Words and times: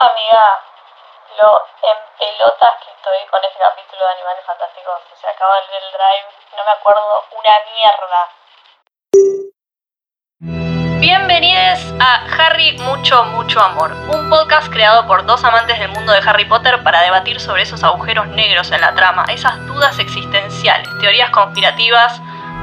Amiga, 0.00 0.62
lo 1.42 1.60
en 1.82 1.98
pelotas 2.16 2.70
que 2.78 2.90
estoy 2.94 3.18
con 3.32 3.42
este 3.42 3.58
capítulo 3.58 4.06
de 4.06 4.12
Animales 4.14 4.44
Fantásticos. 4.46 4.94
Se 5.20 5.26
acaba 5.26 5.58
el 5.58 5.90
drive, 5.90 6.28
no 6.56 6.64
me 6.64 6.70
acuerdo 6.70 7.24
una 7.34 7.58
mierda. 7.74 8.30
Bienvenidos 11.00 11.80
a 11.98 12.22
Harry 12.38 12.78
Mucho 12.78 13.24
Mucho 13.24 13.58
Amor, 13.58 13.90
un 13.90 14.30
podcast 14.30 14.72
creado 14.72 15.04
por 15.08 15.26
dos 15.26 15.42
amantes 15.42 15.80
del 15.80 15.88
mundo 15.88 16.12
de 16.12 16.20
Harry 16.20 16.44
Potter 16.44 16.80
para 16.84 17.02
debatir 17.02 17.40
sobre 17.40 17.62
esos 17.62 17.82
agujeros 17.82 18.28
negros 18.28 18.70
en 18.70 18.82
la 18.82 18.94
trama, 18.94 19.24
esas 19.28 19.66
dudas 19.66 19.98
existenciales, 19.98 20.88
teorías 21.00 21.30
conspirativas, 21.30 22.20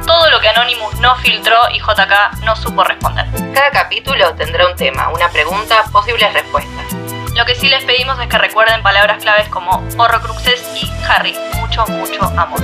todo 0.08 0.30
lo 0.30 0.40
que 0.40 0.48
Anonymous 0.48 1.02
no 1.02 1.14
filtró 1.18 1.70
y 1.72 1.80
JK 1.80 2.44
no 2.46 2.56
supo 2.56 2.86
responder. 2.86 3.26
Cada 3.54 3.72
capítulo 3.72 4.34
tendrá 4.36 4.68
un 4.68 4.76
tema, 4.78 5.10
una 5.10 5.28
pregunta, 5.30 5.84
posibles 5.92 6.32
respuestas. 6.32 6.95
Lo 7.36 7.46
que 7.46 7.54
sí 7.54 7.68
les 7.68 7.84
pedimos 7.84 8.18
es 8.22 8.28
que 8.28 8.38
recuerden 8.38 8.82
palabras 8.82 9.22
claves 9.22 9.50
como 9.50 9.84
Horrocruxes 9.98 10.64
y 10.82 10.90
Harry, 11.06 11.34
mucho, 11.60 11.86
mucho 11.88 12.24
amor. 12.24 12.62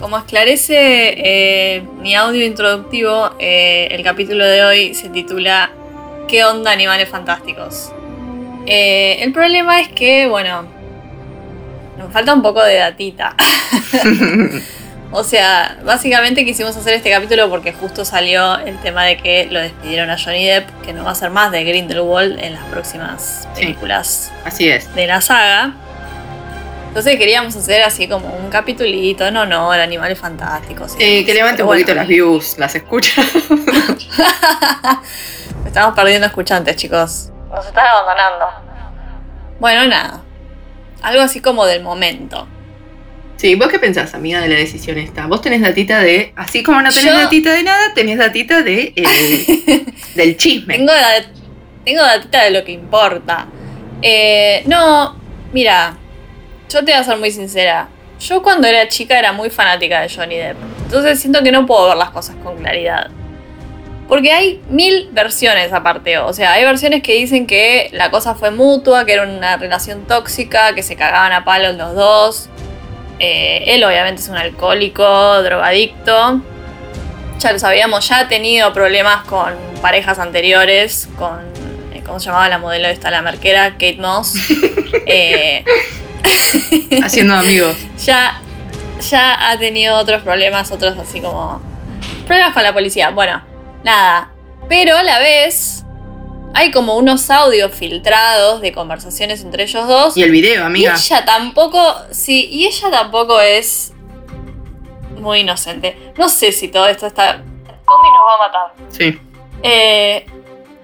Como 0.00 0.16
esclarece 0.16 1.14
eh, 1.14 1.82
mi 2.00 2.14
audio 2.14 2.46
introductivo, 2.46 3.32
eh, 3.38 3.88
el 3.90 4.02
capítulo 4.02 4.46
de 4.46 4.64
hoy 4.64 4.94
se 4.94 5.10
titula 5.10 5.72
¿Qué 6.26 6.42
onda 6.42 6.72
animales 6.72 7.10
fantásticos? 7.10 7.92
Eh, 8.64 9.18
el 9.20 9.30
problema 9.34 9.82
es 9.82 9.88
que, 9.88 10.26
bueno, 10.26 10.64
nos 11.98 12.10
falta 12.14 12.32
un 12.32 12.40
poco 12.40 12.62
de 12.62 12.76
datita. 12.76 13.36
O 15.14 15.24
sea, 15.24 15.76
básicamente 15.84 16.42
quisimos 16.42 16.74
hacer 16.74 16.94
este 16.94 17.10
capítulo 17.10 17.50
porque 17.50 17.74
justo 17.74 18.02
salió 18.02 18.58
el 18.58 18.80
tema 18.80 19.04
de 19.04 19.18
que 19.18 19.46
lo 19.50 19.60
despidieron 19.60 20.08
a 20.08 20.16
Johnny 20.18 20.46
Depp, 20.46 20.68
que 20.80 20.94
no 20.94 21.04
va 21.04 21.10
a 21.10 21.14
ser 21.14 21.28
más 21.28 21.52
de 21.52 21.62
Grindelwald 21.64 22.42
en 22.42 22.54
las 22.54 22.64
próximas 22.64 23.46
películas 23.54 24.32
así 24.46 24.70
es. 24.70 24.94
de 24.94 25.06
la 25.06 25.20
saga. 25.20 25.74
Entonces 26.88 27.16
queríamos 27.18 27.54
hacer 27.54 27.82
así 27.82 28.08
como 28.08 28.28
un 28.28 28.48
capitulito 28.48 29.26
en 29.26 29.36
honor 29.36 29.78
a 29.78 29.82
animales 29.82 30.18
fantásticos. 30.18 30.94
Eh, 30.98 31.26
que 31.26 31.34
levante 31.34 31.62
un 31.62 31.68
poquito 31.68 31.94
las 31.94 32.06
views, 32.06 32.58
las 32.58 32.74
escucha. 32.74 33.22
Estamos 35.66 35.94
perdiendo 35.94 36.26
escuchantes, 36.26 36.76
chicos. 36.76 37.30
Nos 37.50 37.66
están 37.66 37.86
abandonando. 37.86 38.46
Bueno, 39.60 39.86
nada. 39.88 40.22
Algo 41.02 41.20
así 41.20 41.40
como 41.40 41.66
del 41.66 41.82
momento. 41.82 42.46
Sí, 43.36 43.54
¿vos 43.56 43.68
qué 43.68 43.78
pensás, 43.78 44.14
amiga, 44.14 44.40
de 44.40 44.48
la 44.48 44.56
decisión 44.56 44.98
esta? 44.98 45.26
Vos 45.26 45.42
tenés 45.42 45.62
datita 45.62 46.00
de, 46.00 46.32
así 46.36 46.62
como 46.62 46.80
no 46.80 46.90
tenés 46.90 47.14
datita 47.14 47.52
de 47.52 47.62
nada, 47.64 47.92
tenés 47.94 48.18
datita 48.18 48.62
de 48.62 48.92
eh, 48.94 49.84
del 50.14 50.36
chisme. 50.36 50.76
Tengo, 50.76 50.92
tengo 51.84 52.02
datita 52.02 52.44
de 52.44 52.50
lo 52.50 52.64
que 52.64 52.72
importa. 52.72 53.48
Eh, 54.00 54.62
no, 54.66 55.16
mira, 55.52 55.96
yo 56.68 56.84
te 56.84 56.92
voy 56.92 57.00
a 57.00 57.04
ser 57.04 57.18
muy 57.18 57.30
sincera. 57.30 57.88
Yo 58.20 58.42
cuando 58.42 58.68
era 58.68 58.86
chica 58.88 59.18
era 59.18 59.32
muy 59.32 59.50
fanática 59.50 60.00
de 60.00 60.08
Johnny 60.08 60.36
Depp. 60.36 60.56
Entonces 60.84 61.20
siento 61.20 61.42
que 61.42 61.50
no 61.50 61.66
puedo 61.66 61.88
ver 61.88 61.96
las 61.96 62.10
cosas 62.10 62.36
con 62.44 62.56
claridad. 62.58 63.10
Porque 64.08 64.30
hay 64.30 64.62
mil 64.68 65.08
versiones 65.12 65.72
aparte. 65.72 66.18
O 66.18 66.32
sea, 66.32 66.52
hay 66.52 66.64
versiones 66.64 67.02
que 67.02 67.14
dicen 67.14 67.46
que 67.46 67.88
la 67.92 68.10
cosa 68.10 68.34
fue 68.34 68.50
mutua, 68.50 69.04
que 69.04 69.14
era 69.14 69.22
una 69.22 69.56
relación 69.56 70.06
tóxica, 70.06 70.74
que 70.74 70.82
se 70.82 70.96
cagaban 70.96 71.32
a 71.32 71.44
palos 71.44 71.76
los 71.76 71.94
dos. 71.94 72.48
Eh, 73.24 73.74
él 73.76 73.84
obviamente 73.84 74.20
es 74.20 74.28
un 74.28 74.36
alcohólico, 74.36 75.42
drogadicto. 75.44 76.40
Ya 77.38 77.52
lo 77.52 77.58
sabíamos, 77.60 78.08
ya 78.08 78.18
ha 78.18 78.28
tenido 78.28 78.72
problemas 78.72 79.24
con 79.26 79.54
parejas 79.80 80.18
anteriores, 80.18 81.08
con, 81.16 81.38
eh, 81.94 82.02
¿cómo 82.04 82.18
se 82.18 82.26
llamaba 82.26 82.48
la 82.48 82.58
modelo 82.58 82.88
esta, 82.88 83.12
la 83.12 83.22
marquera? 83.22 83.70
Kate 83.72 83.98
Moss. 83.98 84.34
Eh, 85.06 85.64
Haciendo 87.02 87.34
amigos. 87.34 87.76
Ya, 88.04 88.40
ya 89.10 89.50
ha 89.50 89.58
tenido 89.58 89.96
otros 89.96 90.22
problemas, 90.22 90.70
otros 90.70 90.98
así 90.98 91.20
como... 91.20 91.62
Problemas 92.26 92.52
con 92.52 92.62
la 92.62 92.72
policía. 92.72 93.10
Bueno, 93.10 93.42
nada. 93.82 94.30
Pero 94.68 94.96
a 94.96 95.02
la 95.02 95.18
vez 95.18 95.81
hay 96.54 96.70
como 96.70 96.96
unos 96.96 97.30
audios 97.30 97.72
filtrados 97.74 98.60
de 98.60 98.72
conversaciones 98.72 99.42
entre 99.42 99.64
ellos 99.64 99.86
dos. 99.86 100.16
Y 100.16 100.22
el 100.22 100.30
video, 100.30 100.64
amiga. 100.64 100.94
Y 100.96 101.00
ella 101.00 101.24
tampoco, 101.24 101.96
sí, 102.10 102.48
y 102.50 102.66
ella 102.66 102.90
tampoco 102.90 103.40
es 103.40 103.92
muy 105.18 105.40
inocente. 105.40 106.12
No 106.16 106.28
sé 106.28 106.52
si 106.52 106.68
todo 106.68 106.88
esto 106.88 107.06
está... 107.06 107.42
Condi 107.84 108.08
nos 108.08 108.26
va 108.26 108.34
a 108.34 108.46
matar. 108.46 108.86
Sí. 108.90 109.18
Eh, 109.62 110.26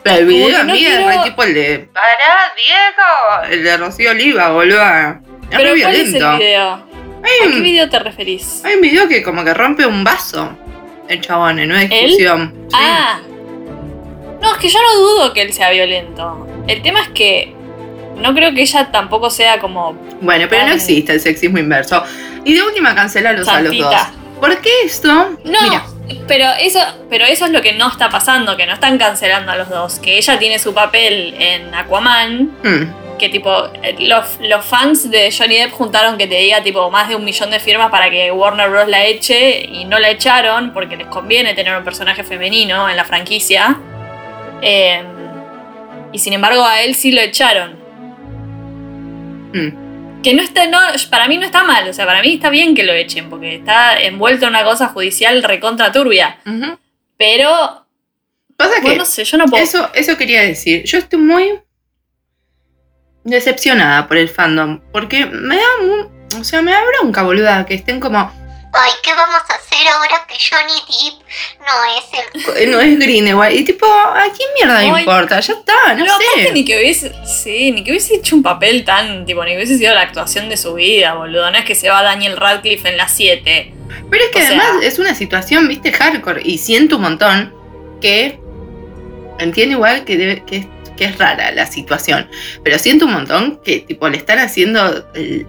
Pero 0.02 0.16
el 0.16 0.26
video, 0.26 0.60
amiga, 0.60 1.14
es 1.14 1.24
tipo 1.24 1.42
el 1.42 1.54
de... 1.54 1.88
¡Para, 1.92 2.52
Diego! 2.56 3.52
El 3.52 3.64
de 3.64 3.76
Rocío 3.76 4.10
Oliva, 4.10 4.50
boludo. 4.50 4.80
Es 4.80 5.56
Pero 5.56 5.74
¿cuál 5.80 5.94
es 5.94 6.14
el 6.14 6.38
video? 6.38 6.88
¿A 7.18 7.50
qué 7.50 7.60
video 7.60 7.88
te 7.88 7.98
referís? 7.98 8.64
Hay 8.64 8.76
un 8.76 8.80
video 8.80 9.08
que 9.08 9.22
como 9.22 9.44
que 9.44 9.52
rompe 9.52 9.84
un 9.86 10.04
vaso. 10.04 10.56
El 11.08 11.20
chabón, 11.20 11.58
en 11.58 11.70
una 11.70 11.80
discusión. 11.80 12.68
Ah, 12.72 13.20
no, 14.40 14.52
es 14.52 14.58
que 14.58 14.68
yo 14.68 14.78
no 14.80 15.00
dudo 15.00 15.32
que 15.32 15.42
él 15.42 15.52
sea 15.52 15.70
violento. 15.70 16.46
El 16.66 16.82
tema 16.82 17.00
es 17.02 17.08
que 17.08 17.54
no 18.16 18.34
creo 18.34 18.52
que 18.54 18.62
ella 18.62 18.90
tampoco 18.90 19.30
sea 19.30 19.58
como. 19.58 19.92
Bueno, 20.20 20.46
pero 20.48 20.66
no 20.66 20.74
existe 20.74 21.12
el 21.12 21.20
sexismo 21.20 21.58
inverso. 21.58 22.02
Y 22.44 22.54
de 22.54 22.62
última, 22.62 22.94
cancelalos 22.94 23.48
a 23.48 23.60
los 23.60 23.76
dos. 23.76 23.94
Porque 24.40 24.70
esto. 24.84 25.36
No, 25.44 25.58
pero 26.26 26.46
eso, 26.60 26.80
pero 27.10 27.24
eso 27.24 27.46
es 27.46 27.50
lo 27.50 27.60
que 27.60 27.72
no 27.72 27.88
está 27.88 28.08
pasando, 28.08 28.56
que 28.56 28.66
no 28.66 28.74
están 28.74 28.98
cancelando 28.98 29.52
a 29.52 29.56
los 29.56 29.68
dos. 29.68 29.98
Que 29.98 30.16
ella 30.18 30.38
tiene 30.38 30.58
su 30.58 30.72
papel 30.72 31.34
en 31.38 31.74
Aquaman. 31.74 32.50
Hmm. 32.62 33.18
Que 33.18 33.28
tipo, 33.28 33.50
los, 33.98 34.38
los, 34.40 34.64
fans 34.64 35.10
de 35.10 35.34
Johnny 35.36 35.56
Depp 35.56 35.72
juntaron 35.72 36.16
que 36.16 36.28
te 36.28 36.36
diga 36.36 36.62
tipo 36.62 36.88
más 36.88 37.08
de 37.08 37.16
un 37.16 37.24
millón 37.24 37.50
de 37.50 37.58
firmas 37.58 37.90
para 37.90 38.08
que 38.10 38.30
Warner 38.30 38.70
Bros. 38.70 38.86
la 38.86 39.06
eche 39.06 39.64
y 39.64 39.86
no 39.86 39.98
la 39.98 40.10
echaron 40.10 40.72
porque 40.72 40.96
les 40.96 41.08
conviene 41.08 41.52
tener 41.54 41.76
un 41.76 41.82
personaje 41.82 42.22
femenino 42.22 42.88
en 42.88 42.96
la 42.96 43.04
franquicia. 43.04 43.76
Em, 44.62 45.06
y 46.12 46.18
sin 46.18 46.32
embargo 46.32 46.64
a 46.64 46.82
él 46.82 46.94
sí 46.94 47.12
lo 47.12 47.20
echaron. 47.20 47.76
Hmm. 49.52 50.22
Que 50.22 50.34
no 50.34 50.42
está, 50.42 50.66
no, 50.66 50.78
para 51.10 51.28
mí 51.28 51.36
no 51.36 51.46
está 51.46 51.62
mal, 51.62 51.88
o 51.88 51.92
sea, 51.92 52.04
para 52.04 52.22
mí 52.22 52.34
está 52.34 52.50
bien 52.50 52.74
que 52.74 52.82
lo 52.82 52.92
echen, 52.92 53.30
porque 53.30 53.54
está 53.56 54.00
envuelto 54.00 54.46
en 54.46 54.50
una 54.50 54.64
cosa 54.64 54.88
judicial 54.88 55.42
recontra 55.42 55.92
turbia. 55.92 56.38
Pero. 57.16 57.86
Pasa 58.56 58.80
que. 58.80 58.96
No 58.96 59.04
sé, 59.04 59.24
yo 59.24 59.38
no 59.38 59.46
puedo. 59.46 59.62
Eso, 59.62 59.90
eso 59.94 60.16
quería 60.16 60.42
decir. 60.42 60.84
Yo 60.84 60.98
estoy 60.98 61.20
muy 61.20 61.60
decepcionada 63.24 64.08
por 64.08 64.16
el 64.16 64.28
fandom. 64.28 64.80
Porque 64.92 65.26
me 65.26 65.56
da. 65.56 65.62
O 66.40 66.44
sea, 66.44 66.62
me 66.62 66.72
da 66.72 66.80
bronca, 66.84 67.22
boluda, 67.22 67.64
que 67.66 67.74
estén 67.74 68.00
como 68.00 68.18
ay, 68.72 68.92
¿qué 69.02 69.14
vamos 69.14 69.40
a 69.48 69.54
hacer 69.54 69.88
ahora 69.88 70.26
que 70.26 70.34
Johnny 70.38 70.74
Depp 70.88 71.20
no 71.60 71.84
es 71.96 72.66
el... 72.66 72.70
No 72.70 72.80
es 72.80 72.98
Greenwald? 72.98 73.56
Y 73.56 73.64
tipo, 73.64 73.86
¿a 73.86 74.24
quién 74.36 74.48
mierda 74.54 74.80
le 74.80 75.00
importa? 75.00 75.40
Ya 75.40 75.54
está, 75.54 75.94
no, 75.94 76.18
sé. 76.36 76.52
ni 76.52 76.64
que 76.64 76.78
hubiese, 76.78 77.12
sí, 77.24 77.72
ni 77.72 77.82
que 77.82 77.92
hubiese 77.92 78.16
hecho 78.16 78.36
un 78.36 78.42
papel 78.42 78.84
tan, 78.84 79.24
tipo, 79.24 79.44
ni 79.44 79.52
que 79.52 79.56
hubiese 79.56 79.78
sido 79.78 79.94
la 79.94 80.02
actuación 80.02 80.48
de 80.48 80.56
su 80.56 80.74
vida, 80.74 81.14
boludo. 81.14 81.50
No 81.50 81.58
es 81.58 81.64
que 81.64 81.74
se 81.74 81.88
va 81.88 82.02
Daniel 82.02 82.36
Radcliffe 82.36 82.88
en 82.88 82.96
las 82.96 83.12
7. 83.12 83.74
Pero 84.10 84.24
es 84.24 84.30
que 84.30 84.42
además 84.42 84.68
es 84.82 84.98
una 84.98 85.14
situación, 85.14 85.68
viste, 85.68 85.92
hardcore. 85.92 86.42
Y 86.44 86.58
siento 86.58 86.96
un 86.96 87.02
montón 87.02 87.54
que... 88.00 88.38
Entiendo 89.38 89.76
igual 89.76 90.04
que, 90.04 90.16
debe, 90.16 90.44
que, 90.44 90.66
que 90.96 91.04
es 91.04 91.16
rara 91.16 91.52
la 91.52 91.66
situación. 91.66 92.28
Pero 92.64 92.78
siento 92.78 93.06
un 93.06 93.12
montón 93.12 93.60
que, 93.64 93.80
tipo, 93.80 94.08
le 94.08 94.18
están 94.18 94.38
haciendo... 94.38 95.08
El, 95.14 95.46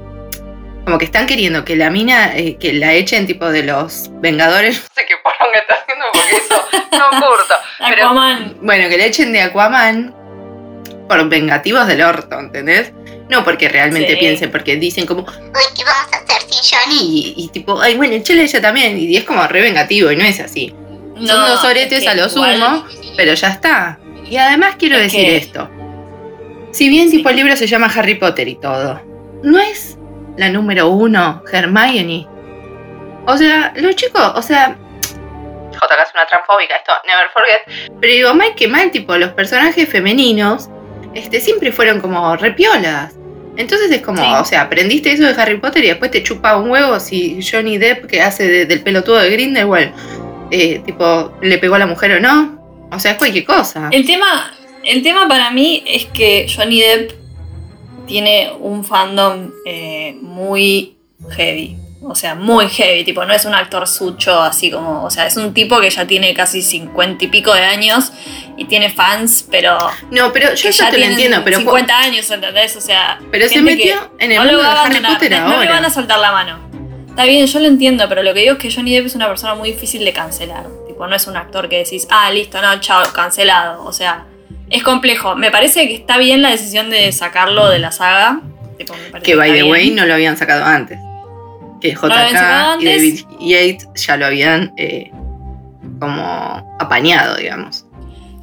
como 0.90 0.98
que 0.98 1.06
están 1.06 1.28
queriendo 1.28 1.64
que 1.64 1.76
la 1.76 1.92
mina, 1.92 2.36
eh, 2.36 2.58
que 2.60 2.74
la 2.74 2.94
echen 2.94 3.28
tipo 3.28 3.52
de 3.52 3.62
los 3.62 4.10
Vengadores. 4.22 4.82
No 4.82 4.96
sé 4.96 5.06
qué 5.08 5.14
porón 5.24 5.54
que 5.54 5.60
está 5.60 5.76
haciendo 5.76 6.06
porque 6.12 6.36
eso 6.36 6.68
no 6.94 7.10
curto. 7.22 7.54
Aquaman. 7.80 8.58
bueno, 8.64 8.90
que 8.90 8.98
le 8.98 9.06
echen 9.06 9.32
de 9.32 9.42
Aquaman 9.42 10.16
por 11.08 11.30
vengativos 11.30 11.86
del 11.86 12.02
orto, 12.02 12.40
¿entendés? 12.40 12.92
No 13.30 13.44
porque 13.44 13.70
realmente 13.70 14.18
piensen, 14.18 14.50
porque 14.50 14.78
dicen 14.78 15.06
como, 15.06 15.28
ay, 15.30 15.66
¿qué 15.76 15.84
vamos 15.84 16.12
a 16.12 16.18
hacer 16.18 16.42
sin 16.50 16.80
Johnny? 16.80 17.36
Y, 17.38 17.50
tipo, 17.50 17.80
ay, 17.80 17.96
bueno, 17.96 18.16
échale 18.16 18.42
ella 18.42 18.60
también. 18.60 18.98
Y 18.98 19.16
es 19.16 19.26
como 19.26 19.46
re 19.46 19.62
vengativo 19.62 20.12
y 20.12 20.16
no 20.16 20.24
es 20.24 20.40
así. 20.40 20.74
Son 21.18 21.28
dos 21.28 21.64
oretes 21.66 22.08
a 22.08 22.16
lo 22.16 22.28
sumo, 22.30 22.88
pero 23.16 23.36
ya 23.36 23.50
está. 23.50 24.00
Y 24.28 24.38
además 24.38 24.76
quiero 24.80 24.98
decir 24.98 25.30
esto. 25.30 25.70
Si 26.72 26.90
bien 26.90 27.12
tipo 27.12 27.30
el 27.30 27.36
libro 27.36 27.56
se 27.56 27.68
llama 27.68 27.92
Harry 27.96 28.16
Potter 28.16 28.48
y 28.48 28.56
todo, 28.56 29.00
no 29.44 29.60
es 29.60 29.99
la 30.40 30.50
número 30.50 30.88
uno, 30.88 31.44
Hermione. 31.52 32.26
O 33.28 33.38
sea, 33.38 33.74
los 33.76 33.94
chicos, 33.98 34.32
o 34.36 34.42
sea, 34.42 34.78
JK 35.74 36.02
es 36.02 36.14
una 36.14 36.26
transfóbica, 36.26 36.78
esto, 36.78 36.94
never 37.06 37.30
forget. 37.34 37.92
Pero 38.00 38.14
digo, 38.14 38.34
mal 38.34 38.56
que 38.56 38.68
mal, 38.70 38.90
tipo, 38.90 39.18
los 39.18 39.32
personajes 39.32 39.88
femeninos 39.90 40.70
este, 41.14 41.42
siempre 41.42 41.74
fueron 41.74 42.00
como 42.00 42.38
repiolas. 42.38 43.16
Entonces 43.58 43.92
es 43.92 44.02
como, 44.02 44.40
o 44.40 44.46
sea, 44.46 44.62
aprendiste 44.62 45.12
eso 45.12 45.24
de 45.26 45.40
Harry 45.40 45.58
Potter 45.58 45.84
y 45.84 45.88
después 45.88 46.10
te 46.10 46.24
chupa 46.24 46.56
un 46.56 46.70
huevo 46.72 46.98
si 47.02 47.42
Johnny 47.42 47.78
Depp, 47.78 48.06
que 48.06 48.22
hace 48.22 48.66
del 48.66 48.82
pelotudo 48.82 49.18
de 49.18 49.30
Grindelwald, 49.32 49.92
eh, 50.52 50.80
tipo, 50.86 51.34
le 51.42 51.58
pegó 51.58 51.76
a 51.76 51.80
la 51.80 51.86
mujer 51.86 52.14
o 52.14 52.20
no. 52.22 52.88
O 52.94 53.00
sea, 53.00 53.12
es 53.12 53.18
cualquier 53.18 53.44
cosa. 53.44 53.90
El 53.92 54.06
tema, 54.06 54.54
El 54.86 55.04
tema 55.04 55.28
para 55.28 55.52
mí 55.52 55.84
es 55.86 56.06
que 56.06 56.48
Johnny 56.50 56.80
Depp 56.80 57.19
tiene 58.10 58.52
un 58.60 58.84
fandom 58.84 59.52
eh, 59.66 60.18
muy 60.22 60.98
heavy. 61.30 61.78
O 62.02 62.16
sea, 62.16 62.34
muy 62.34 62.68
heavy, 62.70 63.04
tipo, 63.04 63.24
no 63.26 63.34
es 63.34 63.46
un 63.46 63.54
actor 63.54 63.86
sucho 63.88 64.42
así 64.42 64.72
como, 64.72 65.04
o 65.04 65.12
sea, 65.12 65.28
es 65.28 65.36
un 65.36 65.54
tipo 65.54 65.80
que 65.82 65.90
ya 65.90 66.08
tiene 66.08 66.34
casi 66.34 66.62
cincuenta 66.62 67.26
y 67.26 67.28
pico 67.28 67.54
de 67.54 67.62
años 67.62 68.12
y 68.58 68.66
tiene 68.66 68.90
fans, 68.90 69.46
pero... 69.52 69.78
No, 70.10 70.32
pero 70.32 70.54
yo 70.56 70.70
ya 70.70 70.90
te 70.90 70.98
lo 70.98 71.06
entiendo, 71.06 71.42
pero... 71.44 71.60
50 71.60 72.00
años, 72.00 72.32
¿entendés? 72.32 72.76
O 72.78 72.82
sea... 72.82 73.20
Pero 73.30 73.48
se 73.48 73.62
metió 73.62 74.16
que 74.18 74.26
en 74.26 74.32
el 74.32 74.38
no 74.38 74.46
mundo 74.46 74.64
de 74.64 74.70
Harry 74.70 75.00
Potter 75.02 75.32
no, 75.32 75.40
no 75.40 75.50
le 75.50 75.56
ahora. 75.56 75.72
van 75.72 75.86
a 75.86 75.90
soltar 75.90 76.20
la 76.20 76.32
mano. 76.32 76.60
Está 77.10 77.26
bien, 77.26 77.46
yo 77.46 77.60
lo 77.60 77.68
entiendo, 77.68 78.08
pero 78.08 78.24
lo 78.24 78.34
que 78.34 78.40
digo 78.40 78.54
es 78.54 78.60
que 78.60 78.72
Johnny 78.72 78.96
Depp 78.96 79.08
es 79.08 79.16
una 79.16 79.28
persona 79.28 79.54
muy 79.54 79.74
difícil 79.74 80.04
de 80.06 80.14
cancelar. 80.14 80.68
Tipo, 80.88 81.06
no 81.06 81.16
es 81.16 81.28
un 81.28 81.36
actor 81.36 81.68
que 81.68 81.80
decís, 81.80 82.08
ah, 82.10 82.32
listo, 82.32 82.62
no, 82.62 82.80
chao, 82.80 83.04
cancelado. 83.14 83.84
O 83.84 83.92
sea, 83.92 84.26
es 84.70 84.84
complejo. 84.84 85.36
Me 85.36 85.52
parece 85.52 85.88
que 85.88 85.96
está 85.96 86.18
bien 86.18 86.42
la 86.42 86.50
decisión 86.52 86.90
de 86.90 87.12
sacarlo 87.12 87.70
de 87.70 87.80
la 87.80 87.92
saga. 87.92 88.42
Tipo, 88.78 88.94
parece 89.12 89.26
Que, 89.32 89.36
by 89.36 89.50
the 89.50 89.56
bien. 89.64 89.72
way, 89.72 89.92
no 89.92 90.06
lo 90.06 90.14
habían 90.14 90.38
sacado 90.38 90.64
antes. 90.66 91.00
Que 91.82 91.92
JK 91.96 92.04
y 92.10 92.36
antes. 92.36 92.86
David 92.86 93.20
Yates 93.40 93.88
ya 93.96 94.18
lo 94.18 94.26
habían 94.26 94.74
eh, 94.78 95.12
como 96.00 96.78
apañado, 96.80 97.36
digamos. 97.38 97.86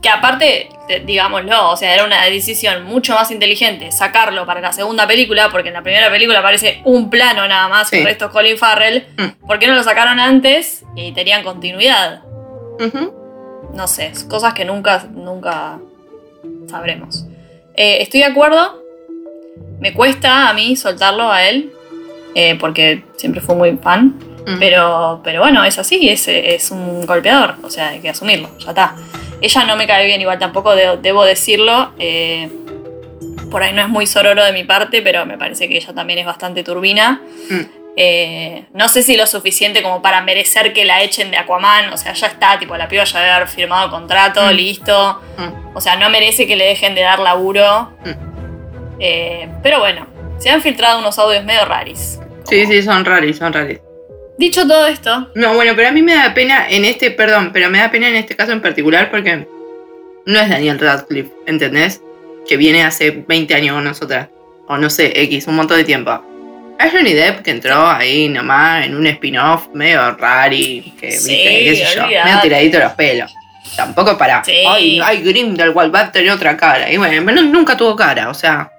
Que 0.02 0.08
aparte, 0.10 0.68
digámoslo, 1.04 1.70
o 1.70 1.76
sea, 1.76 1.92
era 1.94 2.04
una 2.04 2.24
decisión 2.26 2.84
mucho 2.84 3.14
más 3.14 3.30
inteligente 3.30 3.90
sacarlo 3.92 4.46
para 4.46 4.60
la 4.60 4.72
segunda 4.72 5.06
película, 5.06 5.48
porque 5.50 5.68
en 5.68 5.74
la 5.74 5.82
primera 5.82 6.10
película 6.10 6.38
aparece 6.40 6.80
un 6.84 7.10
plano 7.10 7.48
nada 7.48 7.66
más, 7.68 7.88
Sí. 7.88 7.96
el 7.98 8.04
resto 8.04 8.26
es 8.26 8.30
Colin 8.30 8.56
Farrell. 8.58 9.06
Mm. 9.16 9.46
¿Por 9.46 9.58
qué 9.58 9.66
no 9.66 9.74
lo 9.74 9.82
sacaron 9.82 10.20
antes 10.20 10.84
y 10.94 11.12
tenían 11.12 11.42
continuidad? 11.42 12.22
No 13.72 13.88
sé, 13.88 14.12
cosas 14.28 14.54
que 14.54 14.64
nunca, 14.64 15.06
nunca 15.10 15.78
sabremos. 16.68 17.26
Eh, 17.76 17.98
estoy 18.02 18.20
de 18.20 18.26
acuerdo. 18.26 18.82
Me 19.80 19.92
cuesta 19.92 20.48
a 20.48 20.54
mí 20.54 20.74
soltarlo 20.76 21.30
a 21.30 21.44
él, 21.48 21.72
eh, 22.34 22.56
porque 22.58 23.04
siempre 23.16 23.40
fui 23.40 23.54
muy 23.54 23.76
fan. 23.76 24.14
Mm. 24.46 24.58
Pero, 24.60 25.20
pero 25.24 25.40
bueno, 25.40 25.64
es 25.64 25.76
así, 25.78 26.08
es, 26.08 26.28
es 26.28 26.70
un 26.70 27.04
golpeador, 27.04 27.56
o 27.64 27.68
sea, 27.70 27.88
hay 27.88 27.98
que 28.00 28.08
asumirlo, 28.10 28.48
ya 28.60 28.68
está. 28.68 28.94
Ella 29.40 29.64
no 29.64 29.76
me 29.76 29.88
cae 29.88 30.06
bien 30.06 30.20
igual 30.20 30.38
tampoco, 30.38 30.74
de- 30.76 30.98
debo 31.02 31.24
decirlo. 31.24 31.90
eh, 31.98 32.48
por 33.50 33.62
ahí 33.62 33.72
no 33.72 33.80
es 33.82 33.88
muy 33.88 34.06
sororo 34.06 34.44
de 34.44 34.52
mi 34.52 34.64
parte, 34.64 35.02
pero 35.02 35.24
me 35.26 35.36
parece 35.38 35.68
que 35.68 35.76
ella 35.76 35.92
también 35.94 36.18
es 36.20 36.26
bastante 36.26 36.62
turbina. 36.64 37.20
Mm. 37.50 37.60
Eh, 37.98 38.66
no 38.74 38.88
sé 38.90 39.02
si 39.02 39.16
lo 39.16 39.26
suficiente 39.26 39.82
como 39.82 40.02
para 40.02 40.20
merecer 40.20 40.74
que 40.74 40.84
la 40.84 41.02
echen 41.02 41.30
de 41.30 41.38
Aquaman, 41.38 41.92
o 41.92 41.96
sea, 41.96 42.12
ya 42.12 42.26
está, 42.26 42.58
tipo, 42.58 42.76
la 42.76 42.88
piba 42.88 43.04
ya 43.04 43.18
debe 43.20 43.30
haber 43.32 43.48
firmado 43.48 43.90
contrato, 43.90 44.42
Mm. 44.44 44.50
listo. 44.50 45.20
Mm. 45.38 45.74
O 45.76 45.80
sea, 45.80 45.96
no 45.96 46.10
merece 46.10 46.46
que 46.46 46.56
le 46.56 46.66
dejen 46.66 46.94
de 46.94 47.00
dar 47.02 47.18
laburo. 47.18 47.92
Mm. 48.04 48.36
Eh, 49.00 49.48
pero 49.62 49.78
bueno, 49.78 50.06
se 50.38 50.50
han 50.50 50.60
filtrado 50.62 50.98
unos 50.98 51.18
audios 51.18 51.44
medio 51.44 51.64
raris. 51.64 52.18
Sí, 52.44 52.66
sí, 52.66 52.82
son 52.82 53.04
raros, 53.04 53.36
son 53.36 53.52
raros. 53.52 53.78
Dicho 54.38 54.66
todo 54.68 54.86
esto, 54.86 55.30
No, 55.34 55.54
bueno, 55.54 55.72
pero 55.74 55.88
a 55.88 55.92
mí 55.92 56.02
me 56.02 56.14
da 56.14 56.34
pena 56.34 56.68
en 56.68 56.84
este, 56.84 57.10
perdón, 57.10 57.50
pero 57.54 57.70
me 57.70 57.78
da 57.78 57.90
pena 57.90 58.08
en 58.08 58.16
este 58.16 58.36
caso 58.36 58.52
en 58.52 58.60
particular 58.60 59.10
porque 59.10 59.46
no 60.26 60.38
es 60.38 60.48
Daniel 60.50 60.78
Radcliffe, 60.78 61.30
¿entendés? 61.46 62.02
Que 62.46 62.58
viene 62.58 62.82
hace 62.84 63.10
20 63.26 63.54
años 63.54 63.74
con 63.74 63.84
nosotras. 63.84 64.28
O 64.68 64.76
no 64.76 64.90
sé, 64.90 65.22
X, 65.22 65.46
un 65.46 65.56
montón 65.56 65.78
de 65.78 65.84
tiempo. 65.84 66.22
Es 66.78 66.92
Johnny 66.92 67.12
Depp 67.14 67.42
que 67.42 67.50
entró 67.52 67.86
ahí 67.88 68.28
nomás 68.28 68.84
en 68.86 68.94
un 68.96 69.06
spin-off 69.06 69.68
medio 69.72 70.12
rari, 70.16 70.94
que 71.00 71.10
Sí, 71.12 71.30
viste, 71.30 71.64
qué 71.64 71.76
sé 71.86 71.94
yo, 71.96 72.04
olvidate. 72.04 72.24
medio 72.28 72.40
tiradito 72.42 72.78
los 72.78 72.92
pelos. 72.92 73.34
Tampoco 73.76 74.16
para, 74.16 74.44
Sí. 74.44 74.62
ay, 74.68 75.00
ay, 75.02 75.22
Grindelwald 75.22 75.94
va 75.94 76.00
a 76.00 76.12
tener 76.12 76.30
otra 76.30 76.56
cara. 76.56 76.90
Y 76.90 76.96
bueno, 76.98 77.20
nunca 77.42 77.76
tuvo 77.76 77.96
cara, 77.96 78.28
o 78.28 78.34
sea, 78.34 78.70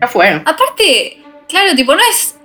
ya 0.00 0.06
fue. 0.06 0.28
aparte, 0.44 1.18
claro, 1.48 1.74
tipo, 1.74 1.94
no 1.94 2.00
es. 2.10 2.36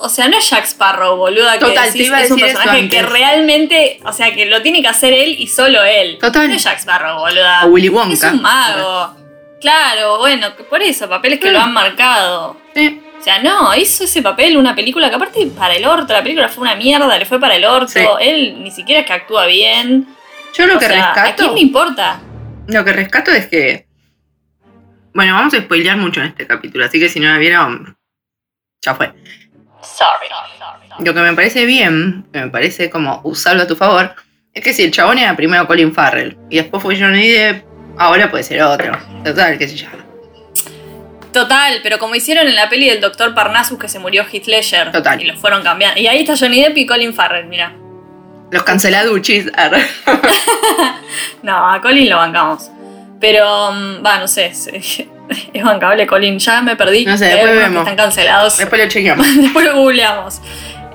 O 0.00 0.08
sea, 0.08 0.28
no 0.28 0.38
es 0.38 0.48
Jack 0.48 0.64
Sparrow, 0.64 1.16
boluda, 1.16 1.54
que 1.54 1.58
Total, 1.58 1.86
te 1.86 1.90
decís, 1.90 2.06
iba 2.06 2.18
a 2.18 2.22
es 2.22 2.30
un 2.30 2.38
eso 2.38 2.46
personaje 2.46 2.88
que 2.88 3.02
realmente, 3.02 3.98
o 4.04 4.12
sea, 4.12 4.32
que 4.32 4.46
lo 4.46 4.62
tiene 4.62 4.80
que 4.80 4.86
hacer 4.86 5.12
él 5.12 5.34
y 5.36 5.48
solo 5.48 5.82
él. 5.82 6.18
Total. 6.20 6.46
No 6.48 6.54
es 6.54 6.62
Jack 6.62 6.78
Sparrow, 6.78 7.18
boluda. 7.18 7.64
O 7.64 7.68
Willy 7.70 7.88
Es 7.88 7.92
Wonka. 7.92 8.30
un 8.30 8.40
mago. 8.42 9.16
Claro, 9.60 10.18
bueno, 10.18 10.54
que 10.56 10.62
por 10.62 10.80
eso, 10.82 11.08
papeles 11.08 11.40
que 11.40 11.50
Mm. 11.50 11.52
lo 11.52 11.60
han 11.60 11.72
marcado. 11.72 12.56
Sí. 12.76 13.00
O 13.18 13.22
sea, 13.22 13.42
no, 13.42 13.74
hizo 13.74 14.04
ese 14.04 14.22
papel 14.22 14.56
una 14.56 14.74
película 14.74 15.08
que 15.10 15.16
aparte 15.16 15.46
para 15.48 15.74
el 15.74 15.84
orto, 15.84 16.12
la 16.12 16.22
película 16.22 16.48
fue 16.48 16.62
una 16.62 16.76
mierda, 16.76 17.18
le 17.18 17.26
fue 17.26 17.40
para 17.40 17.56
el 17.56 17.64
orto. 17.64 17.88
Sí. 17.88 18.00
Él 18.20 18.62
ni 18.62 18.70
siquiera 18.70 19.00
es 19.00 19.06
que 19.06 19.12
actúa 19.12 19.46
bien. 19.46 20.06
Yo 20.54 20.66
lo 20.66 20.76
O 20.76 20.78
que 20.78 20.86
sea, 20.86 21.10
¿A 21.12 21.14
rescato. 21.14 21.42
quién 21.42 21.54
le 21.54 21.60
importa? 21.60 22.20
Lo 22.68 22.84
que 22.84 22.92
rescato 22.92 23.30
es 23.32 23.46
que. 23.46 23.86
Bueno, 25.14 25.34
vamos 25.34 25.52
a 25.54 25.58
spoilear 25.58 25.96
mucho 25.96 26.20
en 26.20 26.28
este 26.28 26.46
capítulo, 26.46 26.84
así 26.84 27.00
que 27.00 27.08
si 27.08 27.18
no 27.18 27.28
la 27.28 27.38
vieron. 27.38 27.96
Ya 28.82 28.94
fue. 28.94 29.12
Sorry. 29.82 30.28
Lo 31.04 31.14
que 31.14 31.20
me 31.20 31.32
parece 31.34 31.66
bien, 31.66 32.26
que 32.32 32.40
me 32.40 32.48
parece 32.50 32.90
como 32.90 33.20
usarlo 33.24 33.62
a 33.62 33.66
tu 33.66 33.74
favor, 33.76 34.14
es 34.52 34.62
que 34.62 34.72
si 34.72 34.84
el 34.84 34.90
chabón 34.90 35.18
era 35.18 35.36
primero 35.36 35.66
Colin 35.66 35.92
Farrell 35.92 36.36
y 36.50 36.56
después 36.56 36.82
fue 36.82 36.98
Johnny 36.98 37.28
Depp, 37.28 37.64
ahora 37.98 38.30
puede 38.30 38.44
ser 38.44 38.62
otro. 38.62 38.96
Total, 39.24 39.56
qué 39.58 39.68
sé 39.68 39.76
yo. 39.76 39.86
Total, 41.38 41.78
pero 41.84 42.00
como 42.00 42.16
hicieron 42.16 42.48
en 42.48 42.56
la 42.56 42.68
peli 42.68 42.88
del 42.88 43.00
Doctor 43.00 43.32
Parnassus 43.32 43.78
que 43.78 43.86
se 43.86 44.00
murió 44.00 44.24
Heath 44.24 44.46
Ledger. 44.46 44.90
Total. 44.90 45.22
Y 45.22 45.24
lo 45.24 45.36
fueron 45.36 45.62
cambiando. 45.62 46.00
Y 46.00 46.08
ahí 46.08 46.18
está 46.18 46.36
Johnny 46.36 46.60
Depp 46.60 46.76
y 46.78 46.84
Colin 46.84 47.14
Farrell, 47.14 47.46
mira. 47.46 47.76
Los 48.50 48.64
canceladuchis. 48.64 49.46
No, 51.42 51.70
a 51.70 51.80
Colin 51.80 52.10
lo 52.10 52.16
bancamos. 52.16 52.72
Pero, 53.20 53.70
mm, 53.70 54.04
va, 54.04 54.18
no 54.18 54.26
sé. 54.26 54.46
Es, 54.46 55.04
bancable 55.62 56.08
Colin. 56.08 56.40
Ya 56.40 56.60
me 56.60 56.74
perdí. 56.74 57.04
No 57.04 57.16
sé, 57.16 57.26
después 57.26 57.54
vemos. 57.54 57.82
Están 57.82 57.96
cancelados. 57.96 58.56
Después 58.56 58.82
lo 58.82 58.88
chequeamos. 58.88 59.36
Después 59.36 59.64
lo 59.64 59.76
googleamos. 59.76 60.40